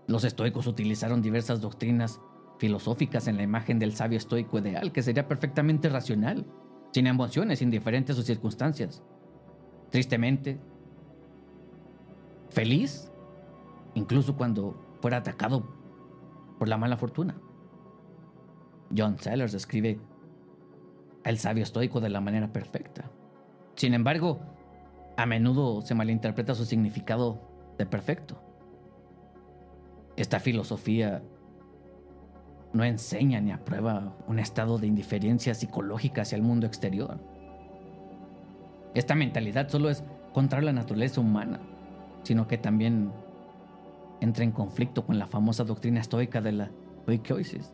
Los 0.08 0.24
estoicos 0.24 0.68
utilizaron 0.68 1.22
diversas 1.22 1.62
doctrinas 1.62 2.20
filosóficas 2.58 3.28
en 3.28 3.38
la 3.38 3.44
imagen 3.44 3.80
del 3.80 3.94
sabio 3.94 4.18
estoico 4.18 4.60
ideal, 4.60 4.92
que 4.92 5.02
sería 5.02 5.28
perfectamente 5.28 5.90
racional, 5.90 6.46
sin 6.92 7.08
emociones, 7.08 7.62
indiferentes 7.62 8.14
a 8.14 8.18
sus 8.18 8.26
circunstancias. 8.26 9.02
Tristemente, 9.90 10.60
feliz, 12.50 13.12
incluso 13.96 14.36
cuando 14.36 14.76
fuera 15.02 15.18
atacado 15.18 15.66
por 16.60 16.68
la 16.68 16.78
mala 16.78 16.98
fortuna. 16.98 17.36
John 18.96 19.18
Sellers 19.18 19.54
describe 19.54 20.00
al 21.24 21.38
sabio 21.38 21.64
estoico 21.64 22.00
de 22.00 22.10
la 22.10 22.22
manera 22.22 22.52
perfecta. 22.52 23.10
Sin 23.76 23.94
embargo, 23.94 24.40
a 25.22 25.26
menudo 25.28 25.82
se 25.82 25.94
malinterpreta 25.94 26.56
su 26.56 26.66
significado 26.66 27.40
de 27.78 27.86
perfecto. 27.86 28.42
Esta 30.16 30.40
filosofía 30.40 31.22
no 32.74 32.84
enseña 32.84 33.40
ni 33.40 33.52
aprueba 33.52 34.16
un 34.28 34.40
estado 34.40 34.80
de 34.80 34.88
indiferencia 34.88 35.54
psicológica 35.54 36.24
hacia 36.24 36.38
el 36.38 36.42
mundo 36.42 36.66
exterior. 36.66 37.20
Esta 38.96 39.14
mentalidad 39.14 39.70
solo 39.70 39.92
es 39.92 40.04
contra 40.34 40.60
la 40.62 40.74
naturaleza 40.74 41.22
humana, 41.22 41.60
sino 42.24 42.48
que 42.48 42.58
también 42.58 43.12
entra 44.22 44.44
en 44.44 44.52
conflicto 44.52 45.06
con 45.06 45.20
la 45.20 45.28
famosa 45.28 45.64
doctrina 45.64 46.02
estoica 46.02 46.42
de 46.42 46.52
la 46.52 46.72
oikeosis 47.08 47.74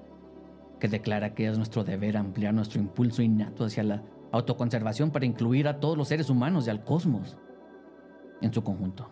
que 0.80 0.90
declara 0.90 1.34
que 1.34 1.48
es 1.48 1.58
nuestro 1.58 1.86
deber 1.86 2.18
ampliar 2.18 2.54
nuestro 2.54 2.82
impulso 2.82 3.22
innato 3.22 3.64
hacia 3.64 3.84
la 3.84 4.04
autoconservación 4.32 5.12
para 5.12 5.26
incluir 5.26 5.68
a 5.68 5.80
todos 5.80 5.98
los 5.98 6.08
seres 6.08 6.30
humanos 6.30 6.68
y 6.68 6.70
al 6.70 6.84
cosmos 6.84 7.38
en 8.42 8.54
su 8.54 8.64
conjunto. 8.64 9.10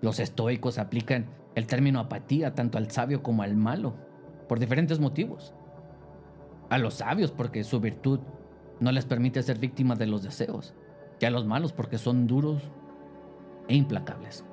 Los 0.00 0.18
estoicos 0.18 0.78
aplican 0.78 1.26
el 1.54 1.66
término 1.66 2.00
apatía 2.00 2.54
tanto 2.54 2.78
al 2.78 2.90
sabio 2.90 3.22
como 3.22 3.42
al 3.42 3.56
malo, 3.56 3.94
por 4.48 4.58
diferentes 4.58 5.00
motivos. 5.00 5.54
A 6.68 6.78
los 6.78 6.94
sabios 6.94 7.32
porque 7.32 7.64
su 7.64 7.80
virtud 7.80 8.20
no 8.78 8.92
les 8.92 9.04
permite 9.04 9.42
ser 9.42 9.58
víctimas 9.58 9.98
de 9.98 10.06
los 10.06 10.22
deseos, 10.22 10.74
y 11.20 11.24
a 11.24 11.30
los 11.30 11.44
malos 11.44 11.72
porque 11.72 11.98
son 11.98 12.26
duros 12.26 12.62
e 13.68 13.74
implacables. 13.74 14.44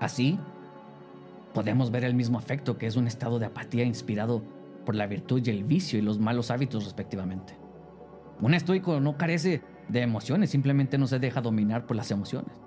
Así, 0.00 0.38
podemos 1.52 1.90
ver 1.90 2.04
el 2.04 2.14
mismo 2.14 2.38
efecto 2.38 2.78
que 2.78 2.86
es 2.86 2.96
un 2.96 3.06
estado 3.06 3.38
de 3.38 3.46
apatía 3.46 3.84
inspirado 3.84 4.42
por 4.86 4.94
la 4.94 5.06
virtud 5.06 5.42
y 5.44 5.50
el 5.50 5.64
vicio 5.64 5.98
y 5.98 6.02
los 6.02 6.18
malos 6.18 6.50
hábitos 6.50 6.84
respectivamente. 6.84 7.58
Un 8.40 8.54
estoico 8.54 8.98
no 9.00 9.18
carece 9.18 9.62
de 9.88 10.00
emociones, 10.00 10.48
simplemente 10.48 10.96
no 10.96 11.06
se 11.06 11.18
deja 11.18 11.42
dominar 11.42 11.86
por 11.86 11.96
las 11.96 12.10
emociones. 12.10 12.58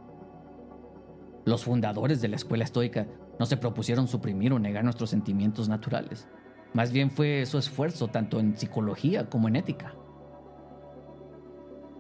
Los 1.45 1.63
fundadores 1.63 2.21
de 2.21 2.27
la 2.27 2.35
escuela 2.35 2.63
estoica 2.63 3.07
no 3.39 3.45
se 3.47 3.57
propusieron 3.57 4.07
suprimir 4.07 4.53
o 4.53 4.59
negar 4.59 4.83
nuestros 4.83 5.09
sentimientos 5.09 5.67
naturales. 5.67 6.27
Más 6.73 6.91
bien 6.91 7.09
fue 7.09 7.45
su 7.47 7.57
esfuerzo 7.57 8.09
tanto 8.09 8.39
en 8.39 8.55
psicología 8.55 9.29
como 9.29 9.47
en 9.47 9.55
ética. 9.55 9.95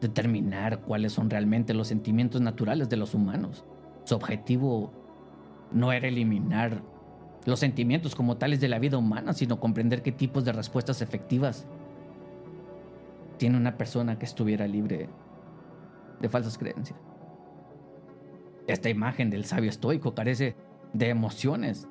Determinar 0.01 0.81
cuáles 0.81 1.13
son 1.13 1.29
realmente 1.29 1.73
los 1.73 1.87
sentimientos 1.87 2.41
naturales 2.41 2.89
de 2.89 2.97
los 2.97 3.15
humanos. 3.15 3.65
Su 4.03 4.15
objetivo 4.15 4.91
no 5.71 5.91
era 5.91 6.07
eliminar 6.07 6.83
los 7.45 7.59
sentimientos 7.59 8.15
como 8.15 8.37
tales 8.37 8.59
de 8.59 8.67
la 8.67 8.79
vida 8.79 8.97
humana, 8.97 9.33
sino 9.33 9.59
comprender 9.59 10.01
qué 10.01 10.11
tipos 10.11 10.45
de 10.45 10.51
respuestas 10.51 11.01
efectivas 11.01 11.65
tiene 13.37 13.57
una 13.57 13.77
persona 13.77 14.19
que 14.19 14.25
estuviera 14.25 14.67
libre 14.67 15.09
de 16.19 16.29
falsas 16.29 16.57
creencias. 16.57 16.99
Esta 18.67 18.89
imagen 18.89 19.29
del 19.29 19.45
sabio 19.45 19.69
estoico 19.69 20.13
carece 20.13 20.55
de 20.93 21.09
emociones 21.09 21.87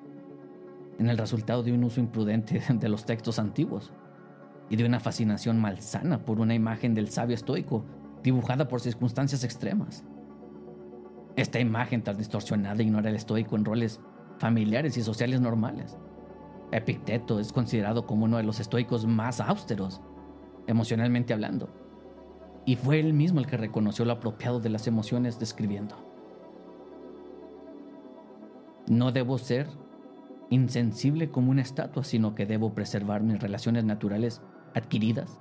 en 0.98 1.08
el 1.08 1.18
resultado 1.18 1.62
de 1.62 1.72
un 1.72 1.84
uso 1.84 2.00
imprudente 2.00 2.62
de 2.68 2.88
los 2.88 3.04
textos 3.04 3.38
antiguos 3.38 3.92
y 4.70 4.76
de 4.76 4.84
una 4.84 5.00
fascinación 5.00 5.58
malsana 5.58 6.24
por 6.24 6.40
una 6.40 6.54
imagen 6.54 6.94
del 6.94 7.08
sabio 7.08 7.34
estoico 7.34 7.84
dibujada 8.22 8.68
por 8.68 8.80
circunstancias 8.80 9.44
extremas. 9.44 10.04
Esta 11.36 11.60
imagen 11.60 12.02
tan 12.02 12.16
distorsionada 12.16 12.82
ignora 12.82 13.08
al 13.08 13.16
estoico 13.16 13.56
en 13.56 13.64
roles 13.64 14.00
familiares 14.38 14.96
y 14.96 15.02
sociales 15.02 15.40
normales. 15.40 15.96
Epicteto 16.70 17.40
es 17.40 17.52
considerado 17.52 18.06
como 18.06 18.24
uno 18.24 18.36
de 18.36 18.42
los 18.42 18.60
estoicos 18.60 19.06
más 19.06 19.40
austeros, 19.40 20.00
emocionalmente 20.66 21.32
hablando, 21.32 21.68
y 22.64 22.76
fue 22.76 23.00
él 23.00 23.14
mismo 23.14 23.40
el 23.40 23.46
que 23.46 23.56
reconoció 23.56 24.04
lo 24.04 24.12
apropiado 24.12 24.60
de 24.60 24.68
las 24.68 24.86
emociones 24.86 25.38
describiendo. 25.38 25.96
No 28.86 29.12
debo 29.12 29.38
ser 29.38 29.68
insensible 30.50 31.30
como 31.30 31.50
una 31.50 31.62
estatua, 31.62 32.04
sino 32.04 32.34
que 32.34 32.46
debo 32.46 32.74
preservar 32.74 33.22
mis 33.22 33.40
relaciones 33.40 33.84
naturales 33.84 34.42
adquiridas, 34.74 35.40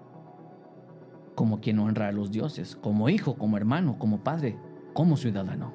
como 1.35 1.59
quien 1.59 1.79
honra 1.79 2.07
a 2.07 2.11
los 2.11 2.31
dioses, 2.31 2.75
como 2.75 3.09
hijo, 3.09 3.35
como 3.35 3.57
hermano, 3.57 3.99
como 3.99 4.23
padre, 4.23 4.57
como 4.93 5.17
ciudadano. 5.17 5.73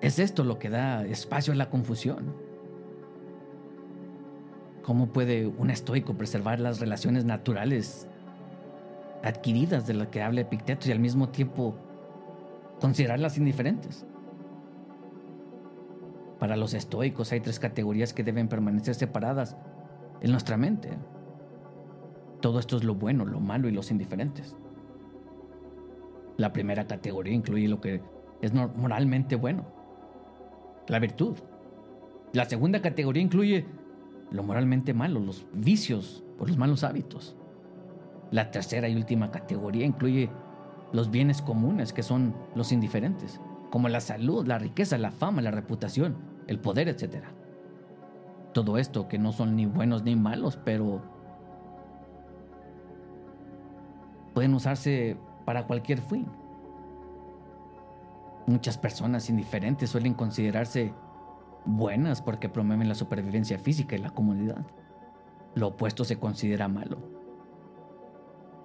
Es 0.00 0.18
esto 0.18 0.44
lo 0.44 0.58
que 0.58 0.70
da 0.70 1.04
espacio 1.04 1.52
a 1.52 1.56
la 1.56 1.70
confusión. 1.70 2.34
¿Cómo 4.82 5.08
puede 5.08 5.46
un 5.46 5.70
estoico 5.70 6.14
preservar 6.14 6.60
las 6.60 6.80
relaciones 6.80 7.24
naturales 7.24 8.06
adquiridas 9.24 9.86
de 9.86 9.94
las 9.94 10.08
que 10.08 10.22
habla 10.22 10.42
Epicteto 10.42 10.88
y 10.88 10.92
al 10.92 11.00
mismo 11.00 11.30
tiempo 11.30 11.74
considerarlas 12.80 13.38
indiferentes? 13.38 14.06
Para 16.38 16.56
los 16.56 16.74
estoicos 16.74 17.32
hay 17.32 17.40
tres 17.40 17.58
categorías 17.58 18.14
que 18.14 18.22
deben 18.22 18.48
permanecer 18.48 18.94
separadas 18.94 19.56
en 20.20 20.30
nuestra 20.30 20.56
mente. 20.56 20.90
Todo 22.40 22.60
esto 22.60 22.76
es 22.76 22.84
lo 22.84 22.94
bueno, 22.94 23.24
lo 23.24 23.40
malo 23.40 23.68
y 23.68 23.72
los 23.72 23.90
indiferentes. 23.90 24.54
La 26.36 26.52
primera 26.52 26.86
categoría 26.86 27.34
incluye 27.34 27.66
lo 27.66 27.80
que 27.80 28.00
es 28.40 28.54
moralmente 28.54 29.34
bueno, 29.34 29.77
la 30.88 30.98
virtud. 30.98 31.36
La 32.32 32.44
segunda 32.44 32.82
categoría 32.82 33.22
incluye 33.22 33.66
lo 34.30 34.42
moralmente 34.42 34.92
malo, 34.92 35.20
los 35.20 35.46
vicios 35.52 36.24
o 36.38 36.46
los 36.46 36.56
malos 36.56 36.84
hábitos. 36.84 37.36
La 38.30 38.50
tercera 38.50 38.88
y 38.88 38.96
última 38.96 39.30
categoría 39.30 39.86
incluye 39.86 40.30
los 40.92 41.10
bienes 41.10 41.40
comunes, 41.42 41.92
que 41.92 42.02
son 42.02 42.34
los 42.54 42.72
indiferentes, 42.72 43.40
como 43.70 43.88
la 43.88 44.00
salud, 44.00 44.46
la 44.46 44.58
riqueza, 44.58 44.98
la 44.98 45.10
fama, 45.10 45.42
la 45.42 45.50
reputación, 45.50 46.16
el 46.46 46.58
poder, 46.58 46.88
etc. 46.88 47.24
Todo 48.52 48.78
esto 48.78 49.08
que 49.08 49.18
no 49.18 49.32
son 49.32 49.56
ni 49.56 49.66
buenos 49.66 50.02
ni 50.02 50.16
malos, 50.16 50.58
pero 50.62 51.02
pueden 54.34 54.54
usarse 54.54 55.16
para 55.44 55.66
cualquier 55.66 56.00
fin. 56.00 56.26
Muchas 58.48 58.78
personas 58.78 59.28
indiferentes 59.28 59.90
suelen 59.90 60.14
considerarse 60.14 60.94
buenas 61.66 62.22
porque 62.22 62.48
promueven 62.48 62.88
la 62.88 62.94
supervivencia 62.94 63.58
física 63.58 63.94
y 63.94 63.98
la 63.98 64.08
comunidad. 64.08 64.64
Lo 65.54 65.68
opuesto 65.68 66.02
se 66.02 66.18
considera 66.18 66.66
malo. 66.66 66.96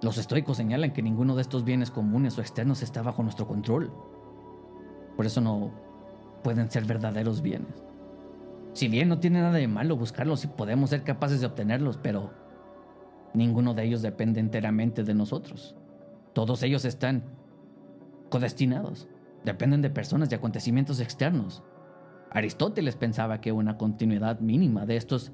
Los 0.00 0.16
estoicos 0.16 0.56
señalan 0.56 0.94
que 0.94 1.02
ninguno 1.02 1.36
de 1.36 1.42
estos 1.42 1.64
bienes 1.64 1.90
comunes 1.90 2.38
o 2.38 2.40
externos 2.40 2.82
está 2.82 3.02
bajo 3.02 3.22
nuestro 3.22 3.46
control. 3.46 3.92
Por 5.18 5.26
eso 5.26 5.42
no 5.42 5.70
pueden 6.42 6.70
ser 6.70 6.86
verdaderos 6.86 7.42
bienes. 7.42 7.84
Si 8.72 8.88
bien 8.88 9.10
no 9.10 9.18
tiene 9.18 9.42
nada 9.42 9.52
de 9.52 9.68
malo 9.68 9.98
buscarlos 9.98 10.44
y 10.44 10.46
podemos 10.46 10.88
ser 10.88 11.04
capaces 11.04 11.42
de 11.42 11.46
obtenerlos, 11.46 11.98
pero 11.98 12.32
ninguno 13.34 13.74
de 13.74 13.84
ellos 13.84 14.00
depende 14.00 14.40
enteramente 14.40 15.04
de 15.04 15.12
nosotros. 15.12 15.76
Todos 16.32 16.62
ellos 16.62 16.86
están 16.86 17.22
codestinados 18.30 19.08
dependen 19.44 19.82
de 19.82 19.90
personas 19.90 20.30
y 20.30 20.34
acontecimientos 20.34 21.00
externos. 21.00 21.62
Aristóteles 22.30 22.96
pensaba 22.96 23.40
que 23.40 23.52
una 23.52 23.76
continuidad 23.76 24.40
mínima 24.40 24.86
de 24.86 24.96
estos 24.96 25.32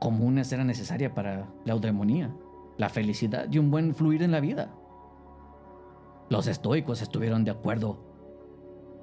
comunes 0.00 0.50
era 0.52 0.64
necesaria 0.64 1.14
para 1.14 1.48
la 1.64 1.72
eudemonía, 1.72 2.34
la 2.76 2.88
felicidad 2.88 3.46
y 3.50 3.58
un 3.58 3.70
buen 3.70 3.94
fluir 3.94 4.22
en 4.22 4.32
la 4.32 4.40
vida. 4.40 4.74
Los 6.28 6.48
estoicos 6.48 7.02
estuvieron 7.02 7.44
de 7.44 7.52
acuerdo 7.52 8.04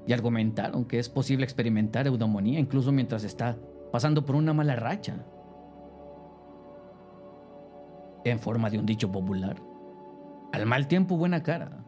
y 0.05 0.13
argumentaron 0.13 0.85
que 0.85 0.99
es 0.99 1.07
posible 1.07 1.45
experimentar 1.45 2.07
eudemonía 2.07 2.59
incluso 2.59 2.91
mientras 2.91 3.23
está 3.23 3.57
pasando 3.91 4.25
por 4.25 4.35
una 4.35 4.53
mala 4.53 4.75
racha. 4.75 5.25
En 8.25 8.39
forma 8.39 8.69
de 8.69 8.79
un 8.79 8.85
dicho 8.85 9.11
popular, 9.11 9.57
al 10.51 10.65
mal 10.65 10.87
tiempo 10.87 11.17
buena 11.17 11.43
cara. 11.43 11.83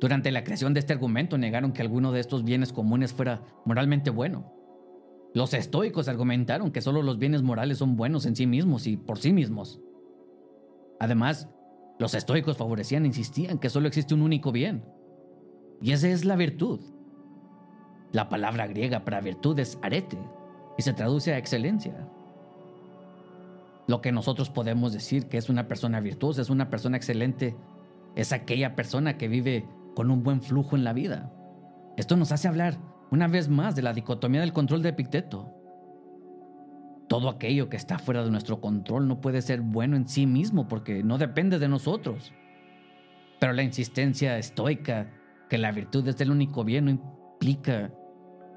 Durante 0.00 0.32
la 0.32 0.44
creación 0.44 0.72
de 0.72 0.80
este 0.80 0.94
argumento 0.94 1.36
negaron 1.36 1.72
que 1.72 1.82
alguno 1.82 2.10
de 2.10 2.20
estos 2.20 2.42
bienes 2.42 2.72
comunes 2.72 3.12
fuera 3.12 3.42
moralmente 3.66 4.10
bueno. 4.10 4.52
Los 5.34 5.52
estoicos 5.52 6.08
argumentaron 6.08 6.72
que 6.72 6.80
solo 6.80 7.02
los 7.02 7.18
bienes 7.18 7.42
morales 7.42 7.78
son 7.78 7.96
buenos 7.96 8.24
en 8.24 8.34
sí 8.34 8.46
mismos 8.46 8.86
y 8.86 8.96
por 8.96 9.18
sí 9.18 9.32
mismos. 9.32 9.78
Además, 10.98 11.48
los 11.98 12.14
estoicos 12.14 12.56
favorecían 12.56 13.04
e 13.04 13.08
insistían 13.08 13.58
que 13.58 13.68
solo 13.68 13.88
existe 13.88 14.14
un 14.14 14.22
único 14.22 14.52
bien. 14.52 14.84
Y 15.82 15.92
esa 15.92 16.08
es 16.08 16.24
la 16.24 16.34
virtud. 16.34 16.80
La 18.12 18.28
palabra 18.28 18.66
griega 18.66 19.04
para 19.04 19.20
virtud 19.20 19.58
es 19.58 19.78
arete 19.82 20.18
y 20.78 20.82
se 20.82 20.94
traduce 20.94 21.32
a 21.32 21.38
excelencia. 21.38 22.08
Lo 23.86 24.00
que 24.00 24.12
nosotros 24.12 24.50
podemos 24.50 24.92
decir 24.92 25.26
que 25.26 25.36
es 25.36 25.48
una 25.50 25.68
persona 25.68 26.00
virtuosa, 26.00 26.42
es 26.42 26.50
una 26.50 26.70
persona 26.70 26.96
excelente, 26.96 27.54
es 28.16 28.32
aquella 28.32 28.74
persona 28.74 29.18
que 29.18 29.28
vive 29.28 29.68
con 30.00 30.10
un 30.10 30.22
buen 30.22 30.40
flujo 30.40 30.76
en 30.76 30.84
la 30.84 30.94
vida. 30.94 31.30
Esto 31.98 32.16
nos 32.16 32.32
hace 32.32 32.48
hablar 32.48 32.78
una 33.10 33.28
vez 33.28 33.50
más 33.50 33.76
de 33.76 33.82
la 33.82 33.92
dicotomía 33.92 34.40
del 34.40 34.54
control 34.54 34.80
de 34.80 34.88
Epicteto. 34.88 35.52
Todo 37.06 37.28
aquello 37.28 37.68
que 37.68 37.76
está 37.76 37.98
fuera 37.98 38.24
de 38.24 38.30
nuestro 38.30 38.62
control 38.62 39.06
no 39.06 39.20
puede 39.20 39.42
ser 39.42 39.60
bueno 39.60 39.96
en 39.96 40.08
sí 40.08 40.24
mismo 40.24 40.68
porque 40.68 41.02
no 41.02 41.18
depende 41.18 41.58
de 41.58 41.68
nosotros. 41.68 42.32
Pero 43.40 43.52
la 43.52 43.62
insistencia 43.62 44.38
estoica 44.38 45.10
que 45.50 45.58
la 45.58 45.70
virtud 45.70 46.08
es 46.08 46.18
el 46.22 46.30
único 46.30 46.64
bien 46.64 46.86
no 46.86 46.92
implica 46.92 47.92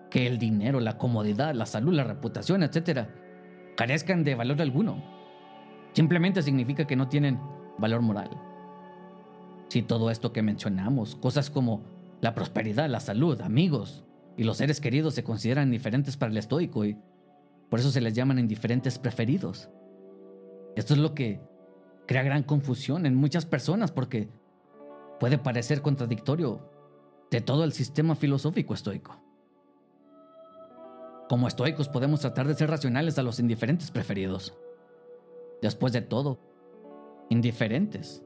que 0.09 0.27
el 0.27 0.37
dinero, 0.37 0.79
la 0.79 0.97
comodidad, 0.97 1.53
la 1.53 1.65
salud, 1.65 1.93
la 1.93 2.05
reputación, 2.05 2.63
etc., 2.63 3.09
carezcan 3.75 4.23
de 4.23 4.35
valor 4.35 4.61
alguno. 4.61 5.03
Simplemente 5.91 6.41
significa 6.41 6.87
que 6.87 6.95
no 6.95 7.09
tienen 7.09 7.37
valor 7.79 8.01
moral. 8.01 8.29
Si 9.69 9.81
todo 9.81 10.11
esto 10.11 10.33
que 10.33 10.41
mencionamos, 10.41 11.15
cosas 11.15 11.49
como 11.49 11.81
la 12.21 12.35
prosperidad, 12.35 12.89
la 12.89 12.99
salud, 12.99 13.41
amigos 13.41 14.05
y 14.37 14.43
los 14.43 14.57
seres 14.57 14.79
queridos 14.79 15.13
se 15.13 15.23
consideran 15.23 15.65
indiferentes 15.65 16.17
para 16.17 16.31
el 16.31 16.37
estoico 16.37 16.85
y 16.85 16.97
por 17.69 17.79
eso 17.79 17.91
se 17.91 18.01
les 18.01 18.13
llaman 18.13 18.39
indiferentes 18.39 18.99
preferidos. 18.99 19.69
Esto 20.75 20.93
es 20.93 20.99
lo 20.99 21.13
que 21.13 21.41
crea 22.07 22.23
gran 22.23 22.43
confusión 22.43 23.05
en 23.05 23.15
muchas 23.15 23.45
personas 23.45 23.91
porque 23.91 24.29
puede 25.19 25.37
parecer 25.37 25.81
contradictorio 25.81 26.69
de 27.31 27.41
todo 27.41 27.63
el 27.63 27.73
sistema 27.73 28.15
filosófico 28.15 28.73
estoico. 28.73 29.19
Como 31.29 31.47
estoicos 31.47 31.89
podemos 31.89 32.19
tratar 32.19 32.47
de 32.47 32.55
ser 32.55 32.69
racionales 32.69 33.17
a 33.17 33.23
los 33.23 33.39
indiferentes 33.39 33.89
preferidos. 33.89 34.55
Después 35.61 35.93
de 35.93 36.01
todo, 36.01 36.39
indiferentes. 37.29 38.23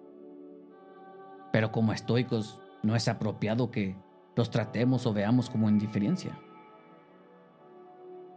Pero 1.58 1.72
como 1.72 1.92
estoicos 1.92 2.62
no 2.84 2.96
es 2.96 3.08
apropiado 3.08 3.72
que 3.72 3.96
los 4.36 4.52
tratemos 4.52 5.08
o 5.08 5.14
veamos 5.14 5.50
como 5.50 5.68
indiferencia. 5.70 6.38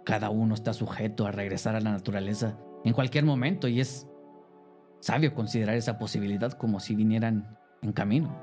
Cada 0.07 0.31
uno 0.31 0.55
está 0.55 0.73
sujeto 0.73 1.27
a 1.27 1.31
regresar 1.31 1.77
a 1.77 1.83
la 1.83 1.93
naturaleza 1.93 2.57
en 2.83 2.95
cualquier 2.95 3.27
momento 3.27 3.69
y 3.69 3.79
es 3.79 4.09
sabio 5.01 5.35
considerar 5.35 5.77
esa 5.77 5.99
posibilidad 5.99 6.53
como 6.53 6.81
si 6.81 6.95
vinieran 6.95 7.59
en 7.83 7.93
camino. 7.93 8.43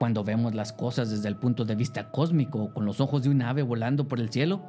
Cuando 0.00 0.24
vemos 0.24 0.56
las 0.56 0.72
cosas 0.72 1.08
desde 1.08 1.28
el 1.28 1.36
punto 1.36 1.64
de 1.64 1.76
vista 1.76 2.10
cósmico 2.10 2.60
o 2.60 2.74
con 2.74 2.86
los 2.86 3.00
ojos 3.00 3.22
de 3.22 3.28
un 3.28 3.40
ave 3.40 3.62
volando 3.62 4.08
por 4.08 4.18
el 4.18 4.30
cielo, 4.30 4.64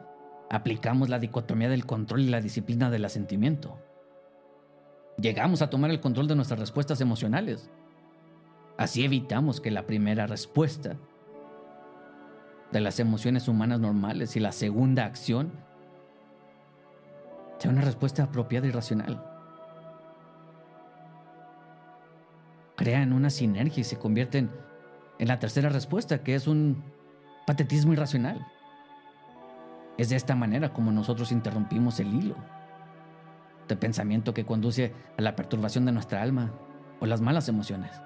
aplicamos 0.52 1.10
la 1.10 1.18
dicotomía 1.18 1.70
del 1.70 1.88
control 1.88 2.22
y 2.22 2.30
la 2.30 2.40
disciplina 2.40 2.92
del 2.92 3.06
asentimiento. 3.06 3.80
Llegamos 5.20 5.64
a 5.64 5.72
tomar 5.72 5.90
el 5.90 6.02
control 6.02 6.28
de 6.28 6.36
nuestras 6.36 6.60
respuestas 6.60 7.02
emocionales. 7.02 7.72
Así 8.78 9.04
evitamos 9.04 9.60
que 9.60 9.72
la 9.72 9.88
primera 9.88 10.28
respuesta 10.28 10.96
de 12.72 12.80
las 12.80 13.00
emociones 13.00 13.48
humanas 13.48 13.80
normales 13.80 14.36
y 14.36 14.40
la 14.40 14.52
segunda 14.52 15.06
acción 15.06 15.52
sea 17.58 17.72
una 17.72 17.82
respuesta 17.82 18.24
apropiada 18.24 18.68
y 18.68 18.72
racional. 18.72 19.24
Crean 22.76 23.14
una 23.14 23.32
sinergia 23.32 23.82
y 23.82 23.84
se 23.84 23.98
convierten 23.98 24.52
en 25.18 25.28
la 25.28 25.40
tercera 25.40 25.70
respuesta, 25.70 26.24
que 26.24 26.36
es 26.36 26.46
un 26.46 26.84
patetismo 27.48 27.94
irracional. 27.94 28.46
Es 29.98 30.10
de 30.10 30.16
esta 30.16 30.36
manera 30.36 30.74
como 30.74 30.92
nosotros 30.92 31.32
interrumpimos 31.32 32.00
el 32.00 32.14
hilo 32.14 32.36
de 33.68 33.76
pensamiento 33.76 34.36
que 34.36 34.46
conduce 34.46 34.94
a 35.18 35.22
la 35.22 35.36
perturbación 35.36 35.86
de 35.86 35.92
nuestra 35.92 36.22
alma 36.22 36.54
o 37.00 37.08
las 37.08 37.22
malas 37.22 37.50
emociones. 37.50 38.00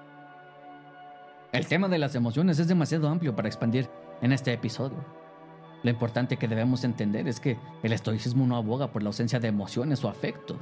El 1.52 1.66
tema 1.66 1.86
de 1.86 1.98
las 1.98 2.14
emociones 2.14 2.58
es 2.58 2.66
demasiado 2.66 3.10
amplio 3.10 3.36
para 3.36 3.46
expandir 3.46 3.86
en 4.22 4.32
este 4.32 4.54
episodio. 4.54 5.04
Lo 5.82 5.90
importante 5.90 6.38
que 6.38 6.48
debemos 6.48 6.82
entender 6.82 7.28
es 7.28 7.40
que 7.40 7.58
el 7.82 7.92
estoicismo 7.92 8.46
no 8.46 8.56
aboga 8.56 8.90
por 8.90 9.02
la 9.02 9.10
ausencia 9.10 9.38
de 9.38 9.48
emociones 9.48 10.02
o 10.02 10.08
afecto. 10.08 10.56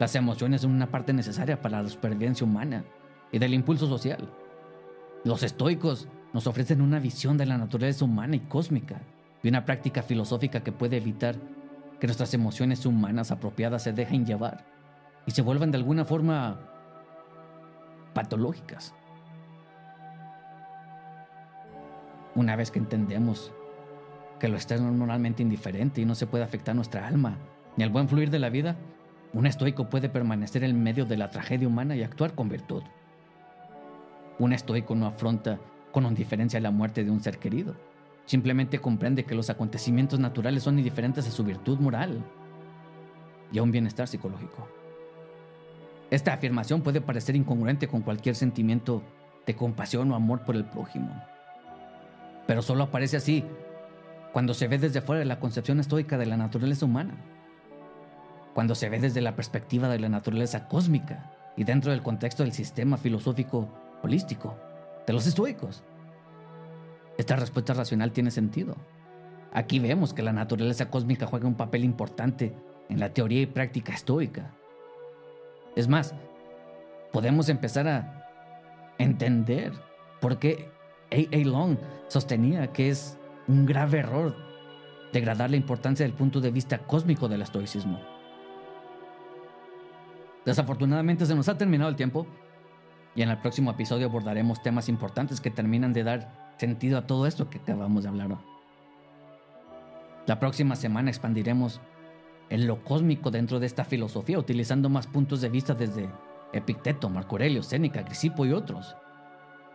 Las 0.00 0.16
emociones 0.16 0.62
son 0.62 0.72
una 0.72 0.90
parte 0.90 1.12
necesaria 1.12 1.62
para 1.62 1.80
la 1.80 1.88
supervivencia 1.88 2.44
humana 2.44 2.84
y 3.30 3.38
del 3.38 3.54
impulso 3.54 3.86
social. 3.86 4.28
Los 5.22 5.44
estoicos 5.44 6.08
nos 6.32 6.48
ofrecen 6.48 6.80
una 6.80 6.98
visión 6.98 7.36
de 7.36 7.46
la 7.46 7.56
naturaleza 7.56 8.04
humana 8.04 8.34
y 8.34 8.40
cósmica 8.40 9.00
y 9.44 9.48
una 9.48 9.64
práctica 9.64 10.02
filosófica 10.02 10.64
que 10.64 10.72
puede 10.72 10.96
evitar 10.96 11.36
que 12.00 12.08
nuestras 12.08 12.34
emociones 12.34 12.84
humanas 12.84 13.30
apropiadas 13.30 13.84
se 13.84 13.92
dejen 13.92 14.26
llevar 14.26 14.66
y 15.24 15.30
se 15.30 15.42
vuelvan 15.42 15.70
de 15.70 15.78
alguna 15.78 16.04
forma 16.04 16.58
patológicas. 18.12 18.92
Una 22.34 22.56
vez 22.56 22.70
que 22.70 22.78
entendemos 22.78 23.52
que 24.40 24.48
lo 24.48 24.56
externo 24.56 24.88
es 24.88 24.94
normalmente 24.94 25.42
indiferente 25.42 26.00
y 26.00 26.04
no 26.04 26.14
se 26.14 26.26
puede 26.26 26.44
afectar 26.44 26.74
nuestra 26.74 27.06
alma 27.06 27.38
ni 27.76 27.84
al 27.84 27.90
buen 27.90 28.08
fluir 28.08 28.30
de 28.30 28.38
la 28.38 28.50
vida, 28.50 28.76
un 29.32 29.46
estoico 29.46 29.88
puede 29.88 30.08
permanecer 30.08 30.62
en 30.62 30.82
medio 30.82 31.04
de 31.04 31.16
la 31.16 31.30
tragedia 31.30 31.66
humana 31.66 31.96
y 31.96 32.02
actuar 32.02 32.34
con 32.34 32.48
virtud. 32.48 32.82
Un 34.38 34.52
estoico 34.52 34.94
no 34.94 35.06
afronta 35.06 35.58
con 35.92 36.06
indiferencia 36.06 36.60
la 36.60 36.70
muerte 36.70 37.04
de 37.04 37.10
un 37.10 37.20
ser 37.20 37.38
querido. 37.38 37.74
Simplemente 38.26 38.78
comprende 38.78 39.24
que 39.24 39.34
los 39.34 39.50
acontecimientos 39.50 40.18
naturales 40.18 40.62
son 40.62 40.78
indiferentes 40.78 41.26
a 41.26 41.30
su 41.30 41.44
virtud 41.44 41.78
moral 41.78 42.24
y 43.52 43.58
a 43.58 43.62
un 43.62 43.70
bienestar 43.70 44.08
psicológico. 44.08 44.68
Esta 46.10 46.32
afirmación 46.32 46.82
puede 46.82 47.00
parecer 47.00 47.34
incongruente 47.36 47.88
con 47.88 48.02
cualquier 48.02 48.34
sentimiento 48.34 49.02
de 49.46 49.54
compasión 49.56 50.10
o 50.12 50.14
amor 50.14 50.42
por 50.44 50.56
el 50.56 50.64
prójimo, 50.64 51.12
pero 52.46 52.62
solo 52.62 52.84
aparece 52.84 53.16
así 53.16 53.44
cuando 54.32 54.52
se 54.54 54.66
ve 54.68 54.78
desde 54.78 55.00
fuera 55.00 55.20
de 55.20 55.26
la 55.26 55.38
concepción 55.38 55.78
estoica 55.80 56.18
de 56.18 56.26
la 56.26 56.36
naturaleza 56.36 56.86
humana, 56.86 57.14
cuando 58.52 58.74
se 58.74 58.88
ve 58.88 58.98
desde 58.98 59.20
la 59.20 59.36
perspectiva 59.36 59.88
de 59.88 60.00
la 60.00 60.08
naturaleza 60.08 60.66
cósmica 60.66 61.32
y 61.56 61.64
dentro 61.64 61.92
del 61.92 62.02
contexto 62.02 62.42
del 62.42 62.52
sistema 62.52 62.96
filosófico 62.96 63.68
holístico, 64.02 64.56
de 65.06 65.12
los 65.12 65.26
estoicos. 65.26 65.84
Esta 67.16 67.36
respuesta 67.36 67.74
racional 67.74 68.12
tiene 68.12 68.30
sentido. 68.30 68.76
Aquí 69.52 69.78
vemos 69.78 70.12
que 70.12 70.22
la 70.22 70.32
naturaleza 70.32 70.90
cósmica 70.90 71.26
juega 71.26 71.46
un 71.46 71.54
papel 71.54 71.84
importante 71.84 72.52
en 72.88 72.98
la 72.98 73.10
teoría 73.10 73.42
y 73.42 73.46
práctica 73.46 73.94
estoica. 73.94 74.50
Es 75.76 75.86
más, 75.86 76.12
podemos 77.12 77.48
empezar 77.48 77.86
a 77.86 78.28
entender 78.98 79.72
por 80.20 80.38
qué 80.38 80.70
A. 81.10 81.36
A. 81.36 81.38
Long 81.44 81.76
sostenía 82.08 82.72
que 82.72 82.90
es 82.90 83.18
un 83.48 83.66
grave 83.66 83.98
error 83.98 84.34
degradar 85.12 85.50
la 85.50 85.56
importancia 85.56 86.04
del 86.04 86.14
punto 86.14 86.40
de 86.40 86.50
vista 86.50 86.78
cósmico 86.78 87.28
del 87.28 87.42
estoicismo. 87.42 88.00
Desafortunadamente 90.44 91.24
se 91.24 91.34
nos 91.34 91.48
ha 91.48 91.56
terminado 91.56 91.88
el 91.88 91.96
tiempo 91.96 92.26
y 93.14 93.22
en 93.22 93.30
el 93.30 93.38
próximo 93.38 93.70
episodio 93.70 94.08
abordaremos 94.08 94.62
temas 94.62 94.88
importantes 94.88 95.40
que 95.40 95.50
terminan 95.50 95.92
de 95.92 96.04
dar 96.04 96.54
sentido 96.58 96.98
a 96.98 97.06
todo 97.06 97.26
esto 97.26 97.48
que 97.48 97.58
acabamos 97.58 98.02
de 98.02 98.08
hablar. 98.08 98.36
La 100.26 100.38
próxima 100.40 100.74
semana 100.74 101.10
expandiremos 101.10 101.80
en 102.50 102.66
lo 102.66 102.82
cósmico 102.82 103.30
dentro 103.30 103.60
de 103.60 103.66
esta 103.66 103.84
filosofía, 103.84 104.38
utilizando 104.38 104.88
más 104.88 105.06
puntos 105.06 105.40
de 105.40 105.48
vista 105.48 105.74
desde 105.74 106.08
Epicteto, 106.52 107.08
Marco 107.08 107.36
Aurelio, 107.36 107.62
Séneca, 107.62 108.04
Crisipo 108.04 108.44
y 108.44 108.52
otros. 108.52 108.96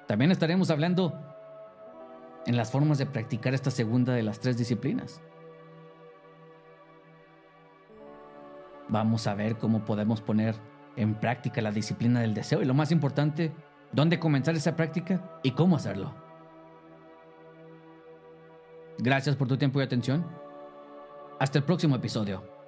También 0.10 0.32
estaremos 0.32 0.72
hablando 0.72 1.14
en 2.48 2.58
las 2.58 2.72
formas 2.72 2.98
de 2.98 3.06
practicar 3.06 3.54
esta 3.54 3.70
segunda 3.70 4.12
de 4.12 4.24
las 4.24 4.40
tres 4.40 4.58
disciplinas. 4.58 5.22
Vamos 8.88 9.28
a 9.28 9.36
ver 9.36 9.60
cómo 9.60 9.86
podemos 9.86 10.20
poner 10.20 10.56
en 10.96 11.14
práctica 11.14 11.62
la 11.62 11.72
disciplina 11.72 12.22
del 12.22 12.34
deseo 12.34 12.64
y 12.64 12.66
lo 12.66 12.74
más 12.74 12.92
importante, 12.92 13.52
dónde 13.92 14.18
comenzar 14.18 14.56
esa 14.56 14.76
práctica 14.76 15.40
y 15.44 15.52
cómo 15.52 15.76
hacerlo. 15.76 16.12
Gracias 18.98 19.36
por 19.36 19.48
tu 19.48 19.58
tiempo 19.58 19.80
y 19.80 19.84
atención. 19.84 20.26
Hasta 21.40 21.60
el 21.60 21.66
próximo 21.66 21.96
episodio. 21.96 22.59